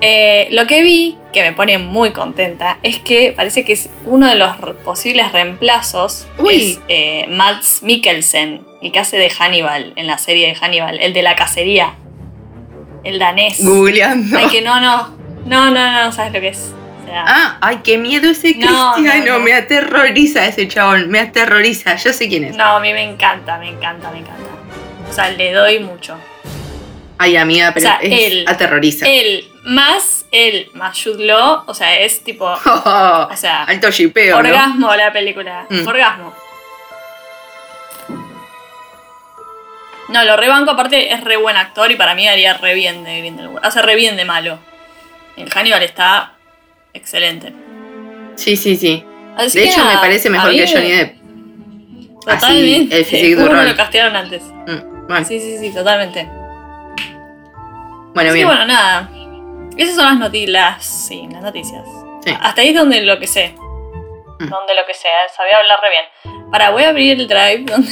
Eh, 0.02 0.48
lo 0.50 0.66
que 0.66 0.82
vi, 0.82 1.16
que 1.32 1.42
me 1.42 1.52
pone 1.52 1.78
muy 1.78 2.10
contenta, 2.10 2.78
es 2.82 2.98
que 2.98 3.32
parece 3.34 3.64
que 3.64 3.72
es 3.72 3.88
uno 4.04 4.28
de 4.28 4.34
los 4.34 4.54
posibles 4.84 5.32
reemplazos 5.32 6.26
Uy. 6.36 6.72
es 6.72 6.80
eh, 6.88 7.26
Mads 7.30 7.82
Mikkelsen, 7.82 8.60
el 8.84 8.92
que 8.92 8.98
hace 9.00 9.16
de 9.16 9.30
Hannibal 9.30 9.92
en 9.96 10.06
la 10.06 10.18
serie 10.18 10.46
de 10.46 10.54
Hannibal, 10.54 11.00
el 11.00 11.12
de 11.12 11.22
la 11.22 11.34
cacería, 11.34 11.94
el 13.02 13.18
danés. 13.18 13.64
Googleando. 13.64 14.38
Ay, 14.38 14.46
que 14.48 14.62
no, 14.62 14.80
no, 14.80 15.16
no, 15.46 15.70
no, 15.70 16.04
no, 16.04 16.12
sabes 16.12 16.32
lo 16.32 16.40
que 16.40 16.48
es. 16.48 16.72
O 17.02 17.06
sea, 17.06 17.24
Ah, 17.26 17.58
ay, 17.60 17.80
qué 17.84 17.98
miedo 17.98 18.30
ese 18.30 18.54
No, 18.54 18.92
cristiano. 18.94 19.24
no, 19.26 19.38
no. 19.38 19.44
Me 19.44 19.52
aterroriza 19.54 20.46
ese 20.46 20.66
chabón. 20.68 21.10
Me 21.10 21.18
aterroriza. 21.20 21.96
Yo 21.96 22.12
sé 22.12 22.28
quién 22.28 22.44
es. 22.44 22.56
no, 22.56 22.64
a 22.64 22.80
mí 22.80 22.92
me 22.92 23.02
encanta, 23.02 23.58
me 23.58 23.68
encanta, 23.68 24.10
me 24.10 24.18
encanta. 24.20 24.42
O 25.10 25.12
sea, 25.12 25.30
le 25.30 25.52
doy 25.52 25.80
mucho. 25.80 26.16
Ay, 27.18 27.36
amiga, 27.36 27.72
pero 27.74 27.86
O 27.86 27.88
sea, 27.90 27.98
es 28.02 28.32
él- 28.32 28.44
aterroriza. 28.48 29.06
Él 29.08 29.48
más 29.64 30.26
él 30.30 30.68
más 30.74 31.00
Jude 31.02 31.24
Law, 31.26 31.62
o 31.66 31.74
sea, 31.74 31.98
es 32.00 32.22
tipo, 32.24 32.44
Oh, 32.46 33.28
o 33.32 33.36
sea, 33.36 33.64
alto 33.64 33.90
shipeo. 33.90 34.36
Orgasmo 34.38 34.94
la 34.96 35.12
película. 35.12 35.66
Mm. 35.70 35.86
Orgasmo. 35.86 36.34
No, 40.08 40.22
lo 40.24 40.36
rebanco, 40.36 40.72
aparte 40.72 41.12
es 41.12 41.22
re 41.22 41.36
buen 41.36 41.56
actor 41.56 41.90
y 41.90 41.96
para 41.96 42.14
mí 42.14 42.28
haría 42.28 42.54
re 42.54 42.74
bien 42.74 43.04
de 43.04 43.18
Grindelwald. 43.20 43.64
Hace 43.64 43.80
re 43.82 43.94
bien 43.96 44.16
de 44.16 44.24
malo. 44.24 44.58
El 45.36 45.50
Hannibal 45.50 45.82
está 45.82 46.32
excelente. 46.92 47.52
Sí, 48.36 48.56
sí, 48.56 48.76
sí. 48.76 49.04
Así 49.36 49.58
De 49.58 49.64
hecho, 49.66 49.84
me 49.84 49.96
parece 49.98 50.28
mejor 50.30 50.50
que 50.52 50.66
Johnny 50.68 50.90
Depp. 50.92 51.16
Totalmente. 52.20 53.00
Así, 53.00 53.32
el 53.32 53.38
Uno 53.38 53.62
lo 53.62 53.76
castearon 53.76 54.16
antes. 54.16 54.42
Mm, 54.42 55.06
Bueno, 55.08 55.26
Sí, 55.26 55.40
sí, 55.40 55.58
sí, 55.58 55.70
totalmente. 55.74 56.24
bueno, 58.14 58.20
Así 58.20 58.28
que 58.28 58.32
bien. 58.34 58.46
bueno, 58.46 58.66
nada. 58.66 59.10
Esas 59.76 59.96
son 59.96 60.04
las 60.04 60.18
noticias. 60.18 60.84
Sí, 60.84 61.26
las 61.32 61.42
noticias. 61.42 61.82
Sí. 62.24 62.34
Hasta 62.40 62.60
ahí 62.62 62.68
es 62.68 62.74
donde 62.76 63.00
lo 63.02 63.18
que 63.18 63.26
sé. 63.26 63.54
Mm. 64.38 64.48
Donde 64.48 64.74
lo 64.74 64.86
que 64.86 64.94
sé, 64.94 65.08
sabía 65.36 65.58
hablar 65.58 65.78
re 65.82 65.90
bien. 65.90 66.04
Para, 66.50 66.70
voy 66.70 66.84
a 66.84 66.90
abrir 66.90 67.18
el 67.20 67.26
drive 67.26 67.64
donde 67.66 67.90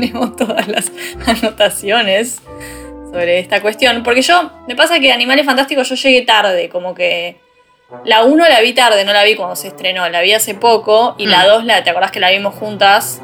tenemos 0.00 0.36
todas 0.36 0.68
las 0.68 0.92
anotaciones 1.26 2.40
sobre 3.12 3.38
esta 3.38 3.60
cuestión. 3.62 4.02
Porque 4.02 4.22
yo, 4.22 4.50
me 4.68 4.76
pasa 4.76 5.00
que 5.00 5.12
Animales 5.12 5.46
Fantásticos 5.46 5.88
yo 5.88 5.94
llegué 5.94 6.22
tarde, 6.22 6.68
como 6.68 6.94
que. 6.94 7.36
La 8.04 8.24
1 8.24 8.48
la 8.48 8.60
vi 8.60 8.72
tarde, 8.72 9.04
no 9.04 9.12
la 9.12 9.22
vi 9.22 9.36
cuando 9.36 9.54
se 9.54 9.68
estrenó, 9.68 10.08
la 10.08 10.20
vi 10.20 10.32
hace 10.32 10.54
poco. 10.54 11.14
Y 11.18 11.26
la 11.26 11.44
Mm. 11.44 11.46
2, 11.48 11.64
la, 11.66 11.84
¿te 11.84 11.90
acordás 11.90 12.10
que 12.10 12.18
la 12.20 12.30
vimos 12.30 12.54
juntas? 12.56 13.20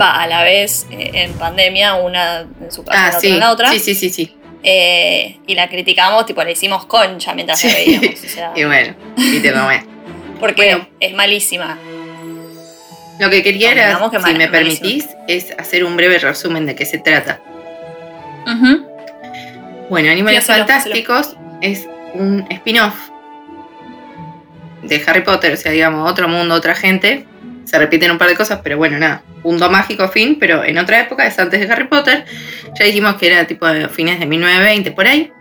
Va, 0.00 0.22
a 0.22 0.26
la 0.26 0.42
vez, 0.42 0.86
eh, 0.90 1.10
en 1.14 1.34
pandemia, 1.34 1.94
una 1.94 2.40
en 2.40 2.72
su 2.72 2.84
casa, 2.84 2.98
Ah, 2.98 3.10
la 3.10 3.18
otra 3.18 3.20
sí. 3.20 3.28
en 3.28 3.40
la 3.40 3.50
otra. 3.52 3.70
Sí, 3.70 3.78
sí, 3.78 3.94
sí, 3.94 4.10
sí. 4.10 4.34
Eh, 4.62 5.38
y 5.46 5.54
la 5.54 5.68
criticamos, 5.68 6.24
tipo, 6.24 6.42
le 6.42 6.52
hicimos 6.52 6.86
concha 6.86 7.34
mientras 7.34 7.62
la 7.62 7.70
Sí. 7.70 7.76
veíamos. 7.76 8.24
O 8.24 8.28
sea, 8.28 8.52
Y 8.56 8.64
bueno, 8.64 8.94
y 9.16 9.38
te 9.40 9.52
porque 10.40 10.64
bueno. 10.74 10.88
es 10.98 11.12
malísima. 11.14 11.78
Lo 13.18 13.30
que 13.30 13.42
quería 13.42 13.72
era, 13.72 14.10
que 14.10 14.20
si 14.20 14.34
me 14.34 14.48
permitís, 14.48 15.08
es 15.28 15.52
hacer 15.58 15.84
un 15.84 15.96
breve 15.96 16.18
resumen 16.18 16.66
de 16.66 16.74
qué 16.74 16.84
se 16.84 16.98
trata. 16.98 17.40
Bueno, 19.88 20.10
Animales 20.10 20.44
Fantásticos 20.44 21.36
es 21.60 21.86
un 22.14 22.46
spin-off 22.50 22.94
de 24.82 25.02
Harry 25.06 25.22
Potter, 25.22 25.52
o 25.52 25.56
sea, 25.56 25.72
digamos, 25.72 26.10
otro 26.10 26.28
mundo, 26.28 26.54
otra 26.54 26.74
gente, 26.74 27.26
se 27.64 27.78
repiten 27.78 28.10
un 28.10 28.18
par 28.18 28.28
de 28.28 28.34
cosas, 28.34 28.60
pero 28.62 28.76
bueno, 28.76 28.98
nada, 28.98 29.22
punto 29.42 29.70
mágico, 29.70 30.08
fin, 30.08 30.36
pero 30.38 30.64
en 30.64 30.78
otra 30.78 31.00
época, 31.00 31.26
es 31.26 31.38
antes 31.38 31.60
de 31.60 31.72
Harry 31.72 31.86
Potter, 31.86 32.24
ya 32.78 32.84
dijimos 32.84 33.14
que 33.14 33.28
era 33.28 33.46
tipo 33.46 33.66
de 33.66 33.88
fines 33.88 34.20
de 34.20 34.26
1920, 34.26 34.92
por 34.92 35.06
ahí, 35.06 35.32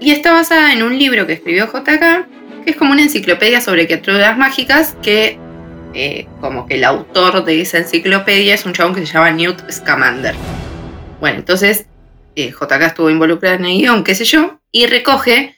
y 0.00 0.10
está 0.10 0.32
basada 0.32 0.72
en 0.72 0.82
un 0.82 0.98
libro 0.98 1.26
que 1.26 1.34
escribió 1.34 1.66
JK, 1.66 2.64
que 2.64 2.70
es 2.70 2.76
como 2.76 2.92
una 2.92 3.02
enciclopedia 3.02 3.60
sobre 3.60 3.86
criaturas 3.86 4.36
mágicas, 4.36 4.96
que 5.02 5.38
eh, 5.94 6.26
como 6.40 6.66
que 6.66 6.74
el 6.74 6.84
autor 6.84 7.44
de 7.44 7.60
esa 7.60 7.78
enciclopedia 7.78 8.54
es 8.54 8.66
un 8.66 8.72
chabón 8.72 8.94
que 8.94 9.06
se 9.06 9.12
llama 9.12 9.30
Newt 9.30 9.70
Scamander. 9.70 10.34
Bueno, 11.20 11.38
entonces 11.38 11.86
eh, 12.36 12.50
JK 12.50 12.82
estuvo 12.82 13.10
involucrado 13.10 13.56
en 13.56 13.64
el 13.64 13.78
guion, 13.78 14.04
qué 14.04 14.14
sé 14.14 14.24
yo, 14.24 14.60
y 14.70 14.86
recoge 14.86 15.56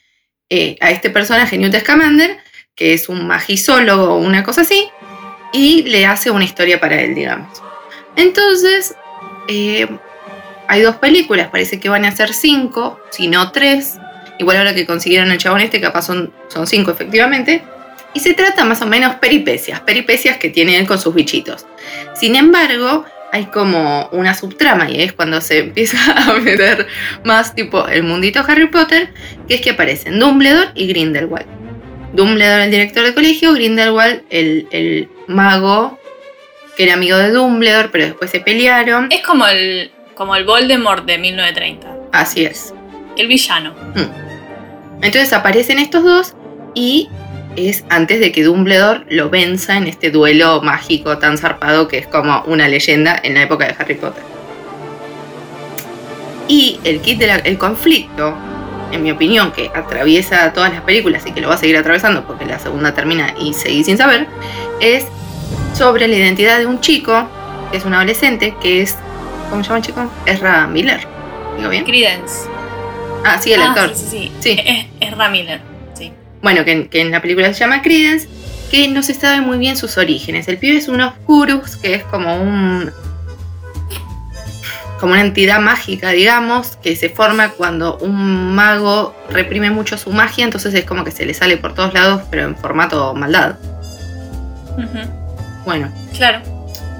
eh, 0.49 0.77
a 0.81 0.91
este 0.91 1.11
personaje, 1.11 1.59
Newt 1.59 1.75
Scamander, 1.77 2.39
que 2.75 2.95
es 2.95 3.09
un 3.09 3.27
magisólogo 3.27 4.15
o 4.15 4.19
una 4.19 4.43
cosa 4.45 4.63
así, 4.63 4.89
y 5.53 5.83
le 5.83 6.07
hace 6.07 6.31
una 6.31 6.45
historia 6.45 6.81
para 6.81 7.01
él, 7.01 7.15
digamos. 7.15 7.61
Entonces, 8.17 8.95
hay 9.49 10.81
dos 10.83 10.97
películas, 10.97 11.49
parece 11.49 11.81
que 11.81 11.89
van 11.89 12.05
a 12.05 12.13
ser 12.13 12.33
cinco, 12.33 13.01
si 13.11 13.27
no 13.27 13.51
tres. 13.51 13.99
Igual 14.39 14.59
ahora 14.59 14.75
que 14.75 14.87
consiguieron 14.87 15.31
el 15.33 15.39
chabón 15.39 15.61
este, 15.61 15.81
capaz 15.81 16.07
son 16.07 16.33
cinco 16.67 16.93
efectivamente. 16.93 17.63
Y 18.15 18.21
se 18.21 18.35
trata 18.35 18.65
más 18.65 18.83
o 18.83 18.87
menos 18.87 19.17
peripecias, 19.17 19.81
peripecias 19.81 20.39
que 20.39 20.51
tienen 20.51 20.87
con 20.87 20.99
sus 20.99 21.15
bichitos. 21.15 21.67
Sin 22.15 22.35
embargo, 22.37 23.05
hay 23.33 23.47
como 23.47 24.09
una 24.13 24.35
subtrama 24.35 24.91
y 24.91 25.03
es 25.03 25.13
cuando 25.13 25.41
se 25.41 25.59
empieza 25.67 25.99
a 26.13 26.35
meter 26.35 26.87
más 27.25 27.55
tipo 27.55 27.87
el 27.89 28.03
mundito 28.03 28.45
Harry 28.47 28.67
Potter, 28.67 29.11
que 29.47 29.55
es 29.55 29.61
que 29.61 29.71
aparecen 29.71 30.19
Dumbledore 30.19 30.71
y 30.75 30.89
Grindelwald. 30.89 31.47
Dumbledore 32.13 32.65
el 32.65 32.71
director 32.71 33.05
de 33.05 33.15
colegio, 33.15 33.53
Grindelwald 33.53 34.23
el, 34.31 34.67
el 34.73 35.09
mago 35.29 36.01
que 36.77 36.85
era 36.85 36.95
amigo 36.95 37.17
de 37.17 37.31
Dumbledore, 37.31 37.89
pero 37.91 38.05
después 38.07 38.31
se 38.31 38.41
pelearon. 38.41 39.13
Es 39.13 39.23
como 39.23 39.47
el, 39.47 39.91
como 40.15 40.35
el 40.35 40.45
Voldemort 40.45 41.05
de 41.05 41.19
1930. 41.19 41.95
Así 42.13 42.45
es. 42.45 42.75
El 43.17 43.29
villano. 43.29 43.75
Mm. 43.95 45.05
Entonces 45.05 45.33
aparecen 45.33 45.79
estos 45.79 46.05
dos 46.05 46.35
y 46.75 47.09
es 47.69 47.85
antes 47.91 48.21
de 48.21 48.33
que 48.33 48.43
Dumbledore 48.45 49.05
lo 49.09 49.29
venza 49.31 49.77
en 49.77 49.87
este 49.87 50.11
duelo 50.11 50.63
mágico 50.63 51.19
tan 51.19 51.37
zarpado 51.39 51.89
que 51.89 51.99
es 51.99 52.07
como 52.07 52.43
una 52.47 52.69
leyenda 52.69 53.19
en 53.23 53.35
la 53.35 53.43
época 53.43 53.67
de 53.67 53.75
Harry 53.79 53.95
Potter. 53.95 54.23
Y 56.49 56.81
el 56.85 57.01
kit 57.01 57.19
del 57.21 57.59
conflicto, 57.59 58.35
en 58.91 59.03
mi 59.03 59.11
opinión, 59.13 59.53
que 59.53 59.71
atraviesa 59.75 60.53
todas 60.53 60.73
las 60.73 60.83
películas 60.83 61.25
y 61.27 61.33
que 61.33 61.41
lo 61.41 61.49
va 61.49 61.55
a 61.55 61.59
seguir 61.59 61.77
atravesando 61.77 62.25
porque 62.27 62.45
la 62.45 62.59
segunda 62.59 62.93
termina 62.93 63.35
y 63.39 63.53
seguí 63.55 63.85
sin 63.85 63.97
saber, 63.97 64.27
es 64.81 65.07
sobre 65.75 66.09
la 66.09 66.17
identidad 66.17 66.59
de 66.59 66.67
un 66.67 66.81
chico, 66.81 67.29
que 67.71 67.77
es 67.79 67.85
un 67.85 67.95
adolescente, 67.95 68.55
que 68.61 68.83
es. 68.83 68.97
¿Cómo 69.49 69.63
se 69.63 69.69
llama 69.69 69.79
el 69.79 69.85
chico? 69.85 70.11
Ezra 70.27 70.67
Miller. 70.67 71.01
¿Digo 71.57 71.69
bien? 71.71 71.85
Credence. 71.85 72.49
Ah, 73.25 73.39
sí, 73.41 73.53
el 73.53 73.61
Ah, 73.63 73.71
actor. 73.71 73.95
Sí, 73.95 74.07
sí, 74.11 74.33
Sí. 74.41 74.57
sí. 74.57 74.61
Es, 74.65 74.87
es 75.01 75.17
Ramiller. 75.17 75.61
Bueno, 76.43 76.65
que, 76.65 76.89
que 76.89 77.01
en 77.01 77.11
la 77.11 77.21
película 77.21 77.53
se 77.53 77.61
llama 77.61 77.83
Credence, 77.83 78.29
que 78.71 78.89
no 78.89 79.03
se 79.03 79.15
sabe 79.15 79.41
muy 79.41 79.59
bien 79.59 79.77
sus 79.77 79.99
orígenes. 79.99 80.49
El 80.49 80.59
pibe 80.59 80.77
es 80.79 80.89
un 80.89 81.01
Oscurus, 81.01 81.77
que 81.77 81.95
es 81.95 82.05
como 82.05 82.37
un. 82.41 82.91
como 85.01 85.13
una 85.13 85.23
entidad 85.23 85.61
mágica, 85.61 86.11
digamos, 86.11 86.77
que 86.77 86.95
se 86.97 87.09
forma 87.09 87.51
cuando 87.51 87.97
un 87.99 88.55
mago 88.55 89.15
reprime 89.31 89.71
mucho 89.71 89.97
su 89.99 90.11
magia, 90.13 90.45
entonces 90.45 90.75
es 90.75 90.85
como 90.85 91.05
que 91.05 91.11
se 91.11 91.25
le 91.27 91.33
sale 91.35 91.57
por 91.57 91.75
todos 91.75 91.95
lados, 91.95 92.23
pero 92.31 92.45
en 92.45 92.57
formato 92.57 93.15
maldad. 93.15 93.57
Bueno, 95.65 95.93
Claro. 96.17 96.41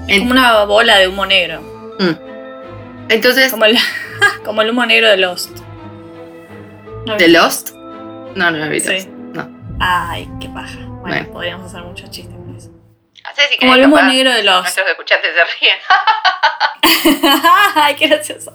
Es 0.07 0.15
En- 0.17 0.19
como 0.21 0.31
una 0.31 0.63
bola 0.65 0.97
de 0.97 1.07
humo 1.07 1.25
negro. 1.25 1.61
mm. 1.99 3.09
entonces, 3.09 3.51
Como 3.51 3.65
el, 3.65 3.77
como 4.45 4.61
el 4.61 4.69
humo 4.71 4.85
negro 4.85 5.07
de 5.09 5.17
Lost. 5.17 5.51
¿No 7.05 7.17
¿The 7.17 7.25
viste? 7.25 7.27
Lost? 7.39 7.69
No, 8.35 8.49
no 8.51 8.57
lo 8.57 8.65
he 8.65 8.69
visto. 8.69 8.91
Sí. 8.91 9.07
Ay, 9.83 10.29
qué 10.39 10.47
paja. 10.49 10.77
Bueno, 10.77 11.01
Bueno. 11.01 11.31
podríamos 11.31 11.65
hacer 11.65 11.81
muchos 11.83 12.09
chistes 12.11 12.35
con 12.35 12.55
eso. 12.55 12.69
Así 13.23 13.41
y 13.55 13.59
Como 13.59 13.75
el 13.75 13.85
humo 13.85 14.01
negro 14.03 14.31
de 14.31 14.43
Lost. 14.43 14.63
Nuestros 14.63 14.87
escuchantes 14.89 15.31
se 15.33 15.59
ríen. 15.59 15.77
Ay, 17.75 17.95
qué 17.95 18.07
gracioso. 18.07 18.51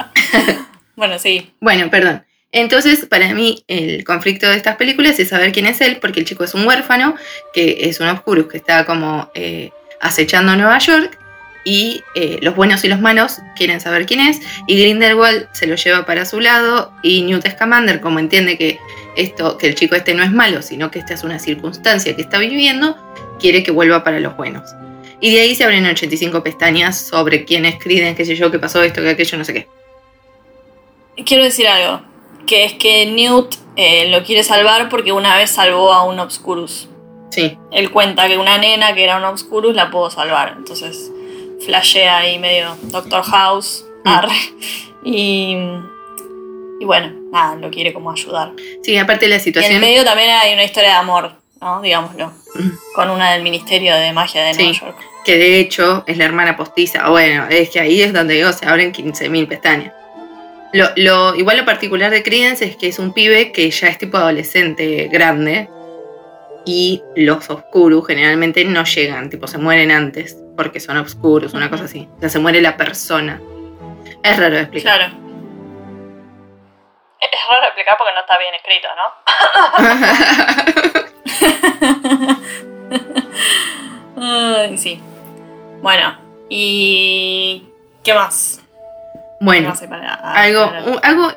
bueno, 0.97 1.19
sí. 1.19 1.53
Bueno, 1.61 1.91
perdón. 1.91 2.25
Entonces, 2.53 3.07
para 3.07 3.35
mí, 3.35 3.65
el 3.67 4.05
conflicto 4.05 4.49
de 4.49 4.57
estas 4.57 4.77
películas 4.77 5.19
es 5.19 5.29
saber 5.31 5.53
quién 5.53 5.67
es 5.67 5.81
él, 5.81 5.99
porque 6.01 6.21
el 6.21 6.27
chico 6.27 6.45
es 6.45 6.55
un 6.55 6.67
huérfano, 6.67 7.17
que 7.53 7.79
es 7.81 8.01
un 8.01 8.07
Oscurus 8.09 8.47
que 8.47 8.57
está 8.57 8.87
como 8.87 9.31
eh, 9.35 9.71
acechando 10.01 10.53
a 10.53 10.57
Nueva 10.57 10.79
York, 10.79 11.19
y 11.65 12.03
eh, 12.15 12.39
los 12.43 12.55
buenos 12.55 12.85
y 12.85 12.89
los 12.89 13.01
malos 13.01 13.41
quieren 13.57 13.81
saber 13.81 14.07
quién 14.07 14.21
es, 14.21 14.41
y 14.69 14.81
Grindelwald 14.81 15.49
se 15.53 15.67
lo 15.67 15.75
lleva 15.75 16.07
para 16.07 16.25
su 16.25 16.41
lado, 16.41 16.93
y 17.03 17.23
Newt 17.23 17.47
Scamander, 17.49 18.01
como 18.01 18.21
entiende 18.21 18.57
que 18.57 18.79
esto, 19.17 19.59
que 19.59 19.69
el 19.69 19.75
chico 19.75 19.95
este 19.95 20.15
no 20.15 20.23
es 20.23 20.33
malo, 20.33 20.63
sino 20.63 20.91
que 20.91 20.99
esta 20.99 21.15
es 21.15 21.25
una 21.25 21.39
circunstancia 21.39 22.15
que 22.15 22.23
está 22.23 22.39
viviendo, 22.39 22.97
quiere 23.39 23.63
que 23.63 23.71
vuelva 23.71 24.05
para 24.05 24.21
los 24.21 24.37
buenos. 24.37 24.71
Y 25.21 25.35
de 25.35 25.41
ahí 25.41 25.55
se 25.55 25.65
abren 25.65 25.87
85 25.87 26.43
pestañas 26.43 26.99
sobre 26.99 27.45
quién 27.45 27.65
es 27.65 27.77
Credence, 27.79 28.17
qué 28.17 28.25
sé 28.25 28.37
yo, 28.37 28.51
qué 28.51 28.59
pasó, 28.59 28.83
esto, 28.83 29.01
que 29.01 29.11
aquello, 29.11 29.39
no 29.39 29.45
sé 29.45 29.55
qué. 29.55 29.67
Quiero 31.25 31.45
decir 31.45 31.67
algo. 31.67 32.03
Que 32.47 32.65
es 32.65 32.75
que 32.75 33.07
Newt 33.07 33.57
eh, 33.77 34.09
lo 34.11 34.23
quiere 34.23 34.45
salvar 34.45 34.89
porque 34.89 35.13
una 35.13 35.37
vez 35.37 35.51
salvó 35.51 35.93
a 35.93 36.05
un 36.05 36.21
Obscurus. 36.21 36.89
Sí, 37.31 37.59
Él 37.73 37.91
cuenta 37.91 38.29
que 38.29 38.39
una 38.39 38.59
nena 38.59 38.95
que 38.95 39.03
era 39.03 39.17
un 39.17 39.25
Obscurus 39.25 39.75
la 39.75 39.91
pudo 39.91 40.11
salvar. 40.11 40.55
Entonces, 40.57 41.11
flashea 41.65 42.19
ahí 42.19 42.39
medio 42.39 42.77
Doctor 42.83 43.23
House. 43.25 43.85
Mm. 44.05 44.09
arre. 44.09 44.37
Y, 45.05 45.57
y 46.81 46.85
bueno, 46.85 47.13
nada, 47.33 47.57
lo 47.57 47.71
quiere 47.71 47.93
como 47.93 48.11
ayudar. 48.11 48.53
sí, 48.83 48.97
aparte 48.97 49.27
de 49.27 49.31
la 49.31 49.37
Y 49.37 49.39
en 49.39 49.45
situación... 49.45 49.81
medio 49.81 50.05
también 50.05 50.31
hay 50.31 50.53
una 50.55 50.65
historia 50.65 50.91
de 50.91 50.97
amor, 50.97 51.33
¿no? 51.61 51.81
Digámoslo. 51.83 52.29
Mm. 52.55 52.71
Con 52.95 53.11
una 53.11 53.33
del 53.33 53.43
Ministerio 53.43 53.95
de 53.97 54.13
Magia 54.13 54.43
de 54.45 54.55
Sí. 54.55 54.63
Nueva 54.63 54.79
York. 54.79 54.99
que 55.25 55.37
de 55.39 55.59
hecho 55.61 56.05
es 56.07 56.17
la 56.19 56.25
hermana 56.25 56.57
postiza. 56.57 57.09
Bueno, 57.11 57.47
es 57.51 57.71
que 57.71 57.81
ahí 57.81 58.01
es 58.03 58.13
donde 58.13 58.35
digo, 58.35 58.53
se 58.53 58.67
abren 58.67 58.93
15.000 58.93 59.49
pestañas. 59.49 59.93
Lo, 60.73 60.89
lo- 60.97 61.35
igual 61.35 61.57
lo 61.59 61.65
particular 61.65 62.11
de 62.11 62.23
Credence 62.23 62.65
es 62.65 62.77
que 62.77 62.89
es 62.89 62.99
un 62.99 63.13
pibe 63.13 63.51
que 63.53 63.71
ya 63.71 63.89
es 63.89 63.99
tipo 63.99 64.19
adolescente 64.19 65.09
grande 65.11 65.69
y 66.65 67.03
los 67.15 67.49
oscuros 67.49 68.07
generalmente 68.07 68.65
no 68.65 68.85
llegan, 68.85 69.31
tipo 69.31 69.47
se 69.47 69.59
mueren 69.59 69.91
antes 69.91 70.37
porque 70.57 70.81
son 70.81 70.97
oscuros, 70.99 71.55
una 71.55 71.71
cosa 71.71 71.85
así. 71.85 72.09
O 72.17 72.21
sea, 72.21 72.29
se 72.29 72.39
muere 72.39 72.61
la 72.61 72.77
persona. 72.77 73.41
Es 74.23 74.37
raro 74.39 74.57
de 74.57 74.63
explicar. 74.63 74.99
Claro. 74.99 75.26
Es 77.47 77.51
raro 77.51 77.65
explicar 77.67 77.97
porque 77.97 78.13
no 78.13 78.21
está 78.21 78.39
bien 78.39 78.55
escrito, 78.55 78.89
¿no? 78.97 79.07
Ay, 84.17 84.77
sí. 84.79 85.01
Bueno, 85.83 86.19
¿y 86.49 87.65
qué 88.03 88.15
más? 88.15 88.61
¿Qué 89.39 89.45
bueno, 89.45 89.69
más 89.69 89.83
hay 89.83 89.89
para 89.89 90.15
algo, 90.15 90.73
un- 90.87 91.01
algo 91.03 91.33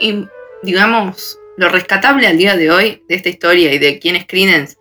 digamos, 0.64 1.38
lo 1.58 1.70
rescatable 1.70 2.26
al 2.28 2.38
día 2.38 2.56
de 2.56 2.72
hoy 2.72 3.04
de 3.08 3.16
esta 3.16 3.30
historia 3.30 3.72
y 3.74 3.78
de 3.78 4.00
quién 4.00 4.16
es 4.16 4.26
Credence 4.26 4.78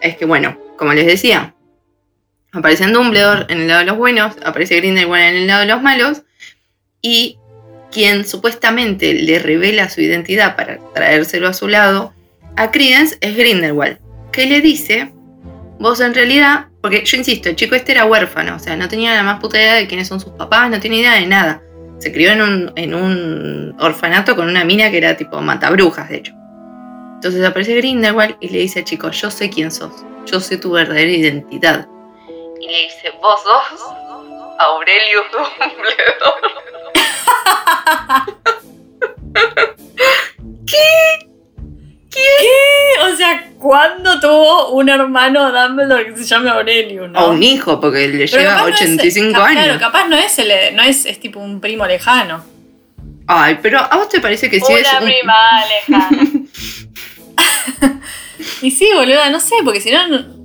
es 0.00 0.16
que, 0.16 0.26
bueno, 0.26 0.56
como 0.76 0.92
les 0.92 1.06
decía, 1.06 1.54
aparece 2.52 2.86
Dumbledore 2.86 3.46
en 3.48 3.62
el 3.62 3.68
lado 3.68 3.80
de 3.80 3.86
los 3.86 3.96
buenos, 3.96 4.36
aparece 4.44 4.76
Grindelwald 4.76 5.24
en 5.24 5.36
el 5.36 5.46
lado 5.46 5.60
de 5.60 5.66
los 5.66 5.80
malos, 5.82 6.22
y 7.00 7.38
quien 7.92 8.26
supuestamente 8.26 9.14
le 9.14 9.38
revela 9.38 9.88
su 9.88 10.00
identidad 10.00 10.56
para 10.56 10.78
traérselo 10.94 11.48
a 11.48 11.52
su 11.52 11.68
lado 11.68 12.12
a 12.56 12.70
Credence 12.70 13.16
es 13.20 13.36
Grindelwald, 13.36 13.98
que 14.32 14.46
le 14.46 14.60
dice, 14.60 15.12
vos 15.78 16.00
en 16.00 16.14
realidad, 16.14 16.66
porque 16.80 17.04
yo 17.04 17.16
insisto, 17.16 17.48
el 17.48 17.56
chico 17.56 17.74
este 17.74 17.92
era 17.92 18.04
huérfano, 18.04 18.56
o 18.56 18.58
sea, 18.58 18.76
no 18.76 18.88
tenía 18.88 19.14
la 19.14 19.22
más 19.22 19.40
puta 19.40 19.58
idea 19.58 19.74
de 19.74 19.86
quiénes 19.86 20.08
son 20.08 20.20
sus 20.20 20.32
papás, 20.32 20.70
no 20.70 20.80
tiene 20.80 20.96
idea 20.96 21.14
de 21.14 21.26
nada. 21.26 21.62
Se 21.98 22.12
crió 22.12 22.32
en 22.32 22.42
un, 22.42 22.72
en 22.74 22.94
un 22.94 23.76
orfanato 23.78 24.34
con 24.34 24.48
una 24.48 24.64
mina 24.64 24.90
que 24.90 24.98
era 24.98 25.16
tipo 25.16 25.40
matabrujas, 25.40 26.08
de 26.08 26.16
hecho. 26.16 26.32
Entonces 27.14 27.44
aparece 27.44 27.76
Grindelwald 27.76 28.36
y 28.40 28.48
le 28.48 28.58
dice 28.58 28.80
al 28.80 28.84
chico, 28.84 29.10
yo 29.10 29.30
sé 29.30 29.48
quién 29.48 29.70
sos, 29.70 30.04
yo 30.26 30.40
sé 30.40 30.58
tu 30.58 30.72
verdadera 30.72 31.10
identidad. 31.10 31.86
Y 32.60 32.66
le 32.66 32.82
dice, 32.82 33.12
vos 33.22 33.40
sos 33.42 33.94
Aurelius 34.58 35.26
Dumbledore. 35.32 36.51
Hermano 44.94 45.50
Dumbledore 45.52 46.06
que 46.06 46.16
se 46.16 46.24
llame 46.24 46.50
Aurelio, 46.50 47.08
no? 47.08 47.18
O 47.26 47.30
un 47.32 47.42
hijo, 47.42 47.80
porque 47.80 48.08
le 48.08 48.26
Pero 48.28 48.38
lleva 48.42 48.54
capaz 48.56 48.62
no 48.62 48.68
es- 48.68 48.80
85 48.82 49.32
cap- 49.32 49.42
años. 49.48 49.64
Claro, 49.64 49.78
capaz 49.80 50.08
no 50.08 50.16
es, 50.16 50.38
el, 50.38 50.76
no 50.76 50.82
es, 50.82 51.06
es 51.06 51.20
tipo 51.20 51.38
un 51.40 51.60
primo 51.60 51.86
lejano. 51.86 52.44
Ay, 53.26 53.58
pero 53.62 53.78
¿a 53.78 53.96
vos 53.96 54.08
te 54.08 54.20
parece 54.20 54.50
que 54.50 54.60
sí 54.60 54.72
es 54.72 54.88
Una 54.90 54.98
un... 54.98 55.04
prima 55.04 55.34
lejana. 55.88 56.30
y 58.62 58.70
sí, 58.70 58.88
boluda, 58.94 59.30
no 59.30 59.40
sé, 59.40 59.54
porque 59.64 59.80
si 59.80 59.90
no. 59.90 60.08
no- 60.08 60.42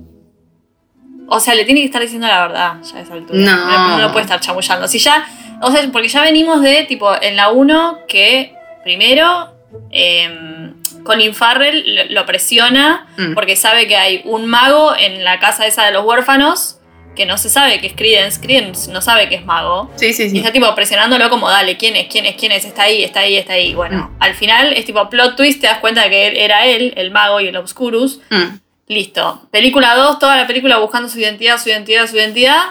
O 1.28 1.40
sea, 1.40 1.54
le 1.54 1.64
tiene 1.64 1.80
que 1.80 1.86
estar 1.86 2.00
diciendo 2.00 2.26
la 2.26 2.40
verdad 2.46 2.74
ya 2.82 2.98
a 2.98 3.00
esa 3.02 3.12
altura. 3.14 3.38
No. 3.38 3.88
No 3.96 3.98
lo 3.98 4.12
puede 4.12 4.22
estar 4.24 4.40
chamullando. 4.40 4.88
Si 4.88 4.98
ya. 4.98 5.26
O 5.60 5.70
sea, 5.72 5.86
porque 5.92 6.08
ya 6.08 6.22
venimos 6.22 6.62
de, 6.62 6.84
tipo, 6.84 7.10
en 7.20 7.36
la 7.36 7.50
1 7.50 8.00
que 8.08 8.54
primero. 8.84 9.54
em, 9.90 10.77
Colin 11.04 11.34
Farrell 11.34 12.06
lo- 12.14 12.26
presiona 12.26 13.06
Mm. 13.16 13.34
porque 13.34 13.56
sabe 13.56 13.86
que 13.86 13.96
hay 13.96 14.22
un 14.24 14.46
mago 14.46 14.94
en 14.96 15.24
la 15.24 15.38
casa 15.40 15.66
esa 15.66 15.84
de 15.84 15.92
los 15.92 16.04
huérfanos 16.04 16.76
que 17.16 17.26
no 17.26 17.36
se 17.36 17.50
sabe 17.50 17.80
que 17.80 17.88
es 17.88 17.94
Credence. 17.94 18.40
Credence 18.40 18.92
no 18.92 19.00
sabe 19.02 19.28
que 19.28 19.34
es 19.34 19.44
mago. 19.44 19.90
Sí, 19.96 20.12
sí, 20.12 20.24
Y 20.24 20.30
sí. 20.30 20.38
está 20.38 20.52
tipo 20.52 20.72
presionándolo 20.76 21.28
como, 21.30 21.48
dale, 21.50 21.76
¿quién 21.76 21.96
es? 21.96 22.06
¿Quién 22.06 22.26
es? 22.26 22.36
¿Quién 22.36 22.52
es? 22.52 22.64
Está 22.64 22.82
ahí, 22.84 23.02
está 23.02 23.20
ahí, 23.20 23.36
está 23.36 23.54
ahí. 23.54 23.74
Bueno, 23.74 24.14
al 24.20 24.34
final 24.34 24.72
es 24.72 24.84
tipo 24.84 25.08
plot 25.10 25.34
twist, 25.36 25.60
te 25.60 25.66
das 25.66 25.78
cuenta 25.78 26.04
de 26.04 26.10
que 26.10 26.26
él 26.28 26.36
era 26.36 26.64
él, 26.66 26.92
el 26.96 27.10
mago 27.10 27.40
y 27.40 27.48
el 27.48 27.56
Obscurus. 27.56 28.20
Mm. 28.30 28.58
Listo. 28.86 29.42
Película 29.50 29.94
2, 29.96 30.18
toda 30.18 30.36
la 30.36 30.46
película 30.46 30.78
buscando 30.78 31.08
su 31.08 31.18
identidad, 31.18 31.58
su 31.60 31.68
identidad, 31.68 32.06
su 32.08 32.16
identidad. 32.16 32.62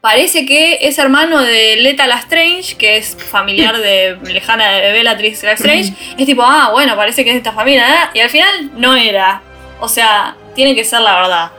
Parece 0.00 0.46
que 0.46 0.78
es 0.88 0.96
hermano 0.98 1.40
de 1.42 1.76
Leta 1.76 2.06
Lestrange, 2.06 2.74
que 2.78 2.96
es 2.96 3.14
familiar 3.16 3.76
de 3.76 4.16
lejana 4.24 4.70
de 4.70 4.92
Bellatrix 4.92 5.42
Lestrange. 5.42 5.92
Es 6.16 6.24
tipo, 6.26 6.42
ah, 6.42 6.70
bueno, 6.72 6.96
parece 6.96 7.22
que 7.22 7.30
es 7.30 7.34
de 7.34 7.38
esta 7.38 7.52
familia. 7.52 7.86
¿eh? 7.86 8.08
Y 8.14 8.20
al 8.20 8.30
final 8.30 8.70
no 8.76 8.96
era. 8.96 9.42
O 9.78 9.88
sea, 9.88 10.34
tiene 10.54 10.74
que 10.74 10.84
ser 10.84 11.02
la 11.02 11.20
verdad. 11.20 11.50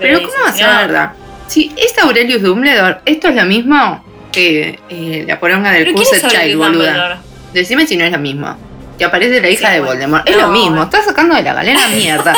Pero 0.00 0.22
¿cómo 0.22 0.32
va 0.42 0.48
a 0.48 0.52
ser 0.52 0.66
la 0.66 0.80
verdad? 0.80 1.12
Si 1.48 1.70
es 1.76 1.98
Aurelius 1.98 2.40
Dumbledore, 2.40 2.98
esto 3.04 3.28
es 3.28 3.34
lo 3.34 3.44
mismo 3.44 4.02
que 4.32 4.78
eh, 4.88 5.24
la 5.28 5.38
poronga 5.38 5.72
del 5.72 5.84
¿Pero 5.84 5.96
quién 5.96 6.06
Cursed 6.08 6.26
es 6.26 6.32
Child, 6.32 6.56
boluda. 6.56 6.86
Dumbledore? 6.92 7.16
Decime 7.52 7.86
si 7.86 7.98
no 7.98 8.04
es 8.06 8.12
lo 8.12 8.18
mismo. 8.18 8.56
Que 8.98 9.04
aparece 9.04 9.38
la 9.42 9.50
hija 9.50 9.66
Sí, 9.68 9.72
de 9.74 9.80
bueno. 9.80 9.92
Voldemort. 9.92 10.28
Es 10.28 10.36
No, 10.36 10.42
lo 10.46 10.48
mismo, 10.48 10.82
está 10.84 11.02
sacando 11.02 11.34
de 11.34 11.42
la 11.42 11.52
galera 11.52 11.86
mierda. 11.94 12.34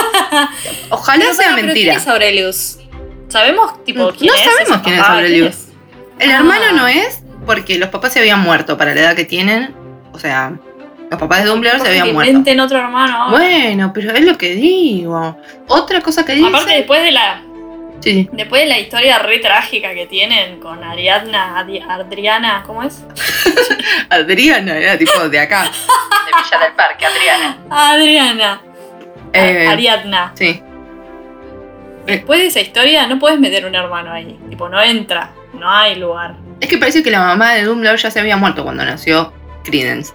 Ojalá 0.91 1.23
Pero 1.23 1.35
sea 1.37 1.53
pero 1.55 1.67
mentira. 1.67 1.93
¿Quién 1.93 2.03
es 2.03 2.09
Aurelius? 2.09 2.77
¿Sabemos, 3.35 3.83
tipo, 3.85 3.99
No 4.05 4.11
quién 4.13 4.33
es? 4.33 4.41
sabemos 4.45 4.79
quién 4.85 4.95
es? 4.95 5.03
Aurelius. 5.03 5.49
es? 5.49 5.69
El 6.21 6.31
Ah. 6.31 6.37
hermano 6.37 6.65
no 6.77 6.87
es 6.87 7.21
porque 7.45 7.79
los 7.81 7.89
papás 7.89 8.13
se 8.13 8.21
habían 8.21 8.41
muerto 8.41 8.79
para 8.79 8.95
la 8.95 9.01
edad 9.01 9.17
que 9.17 9.25
tienen. 9.25 9.75
O 10.13 10.19
sea, 10.21 10.53
los 11.11 11.19
papás 11.19 11.43
de 11.43 11.51
Dumbledore 11.51 11.81
se 11.81 11.89
habían 11.89 12.13
muerto. 12.13 12.31
inventen 12.31 12.61
otro 12.61 12.79
hermano. 12.79 13.31
Bueno, 13.31 13.91
pero 13.93 14.13
es 14.13 14.25
lo 14.25 14.39
que 14.39 14.55
digo. 14.55 15.37
Otra 15.67 16.01
cosa 16.01 16.25
que 16.25 16.37
dice. 16.37 16.47
Aparte, 16.49 16.75
después 16.75 17.03
de 17.03 17.11
la 17.11 17.43
Sí, 18.01 18.29
después 18.33 18.63
de 18.63 18.69
la 18.69 18.79
historia 18.79 19.19
re 19.19 19.39
trágica 19.39 19.95
que 19.95 20.07
tienen 20.07 20.61
con 20.61 20.85
Ariadna, 20.85 21.59
Adi- 21.59 21.83
Adriana, 21.89 22.63
¿cómo 22.65 22.83
es? 22.85 23.03
Adriana 24.11 24.77
era 24.77 24.97
tipo 24.99 25.29
de 25.29 25.39
acá. 25.41 25.63
De 25.65 25.71
Villa 25.71 26.59
del 26.65 26.73
Parque, 26.75 27.07
Adriana. 27.07 27.59
Adriana. 27.71 28.61
Eh, 29.33 29.67
Ariadna. 29.69 30.33
Sí. 30.37 30.63
Después 32.07 32.41
de 32.41 32.47
esa 32.49 32.61
historia 32.61 33.07
no 33.07 33.19
puedes 33.19 33.39
meter 33.41 33.65
un 33.67 33.75
hermano 33.75 34.13
ahí. 34.13 34.39
Tipo, 34.51 34.69
no 34.69 34.81
entra. 34.83 35.31
No 35.59 35.71
hay 35.71 35.95
lugar. 35.97 36.37
Es 36.61 36.69
que 36.69 36.79
parece 36.79 37.03
que 37.03 37.11
la 37.11 37.21
mamá 37.21 37.53
de 37.55 37.65
Dumbledore 37.65 37.99
ya 38.01 38.11
se 38.11 38.21
había 38.21 38.37
muerto 38.37 38.63
cuando 38.65 38.85
nació 38.85 39.33
Credence. 39.65 40.13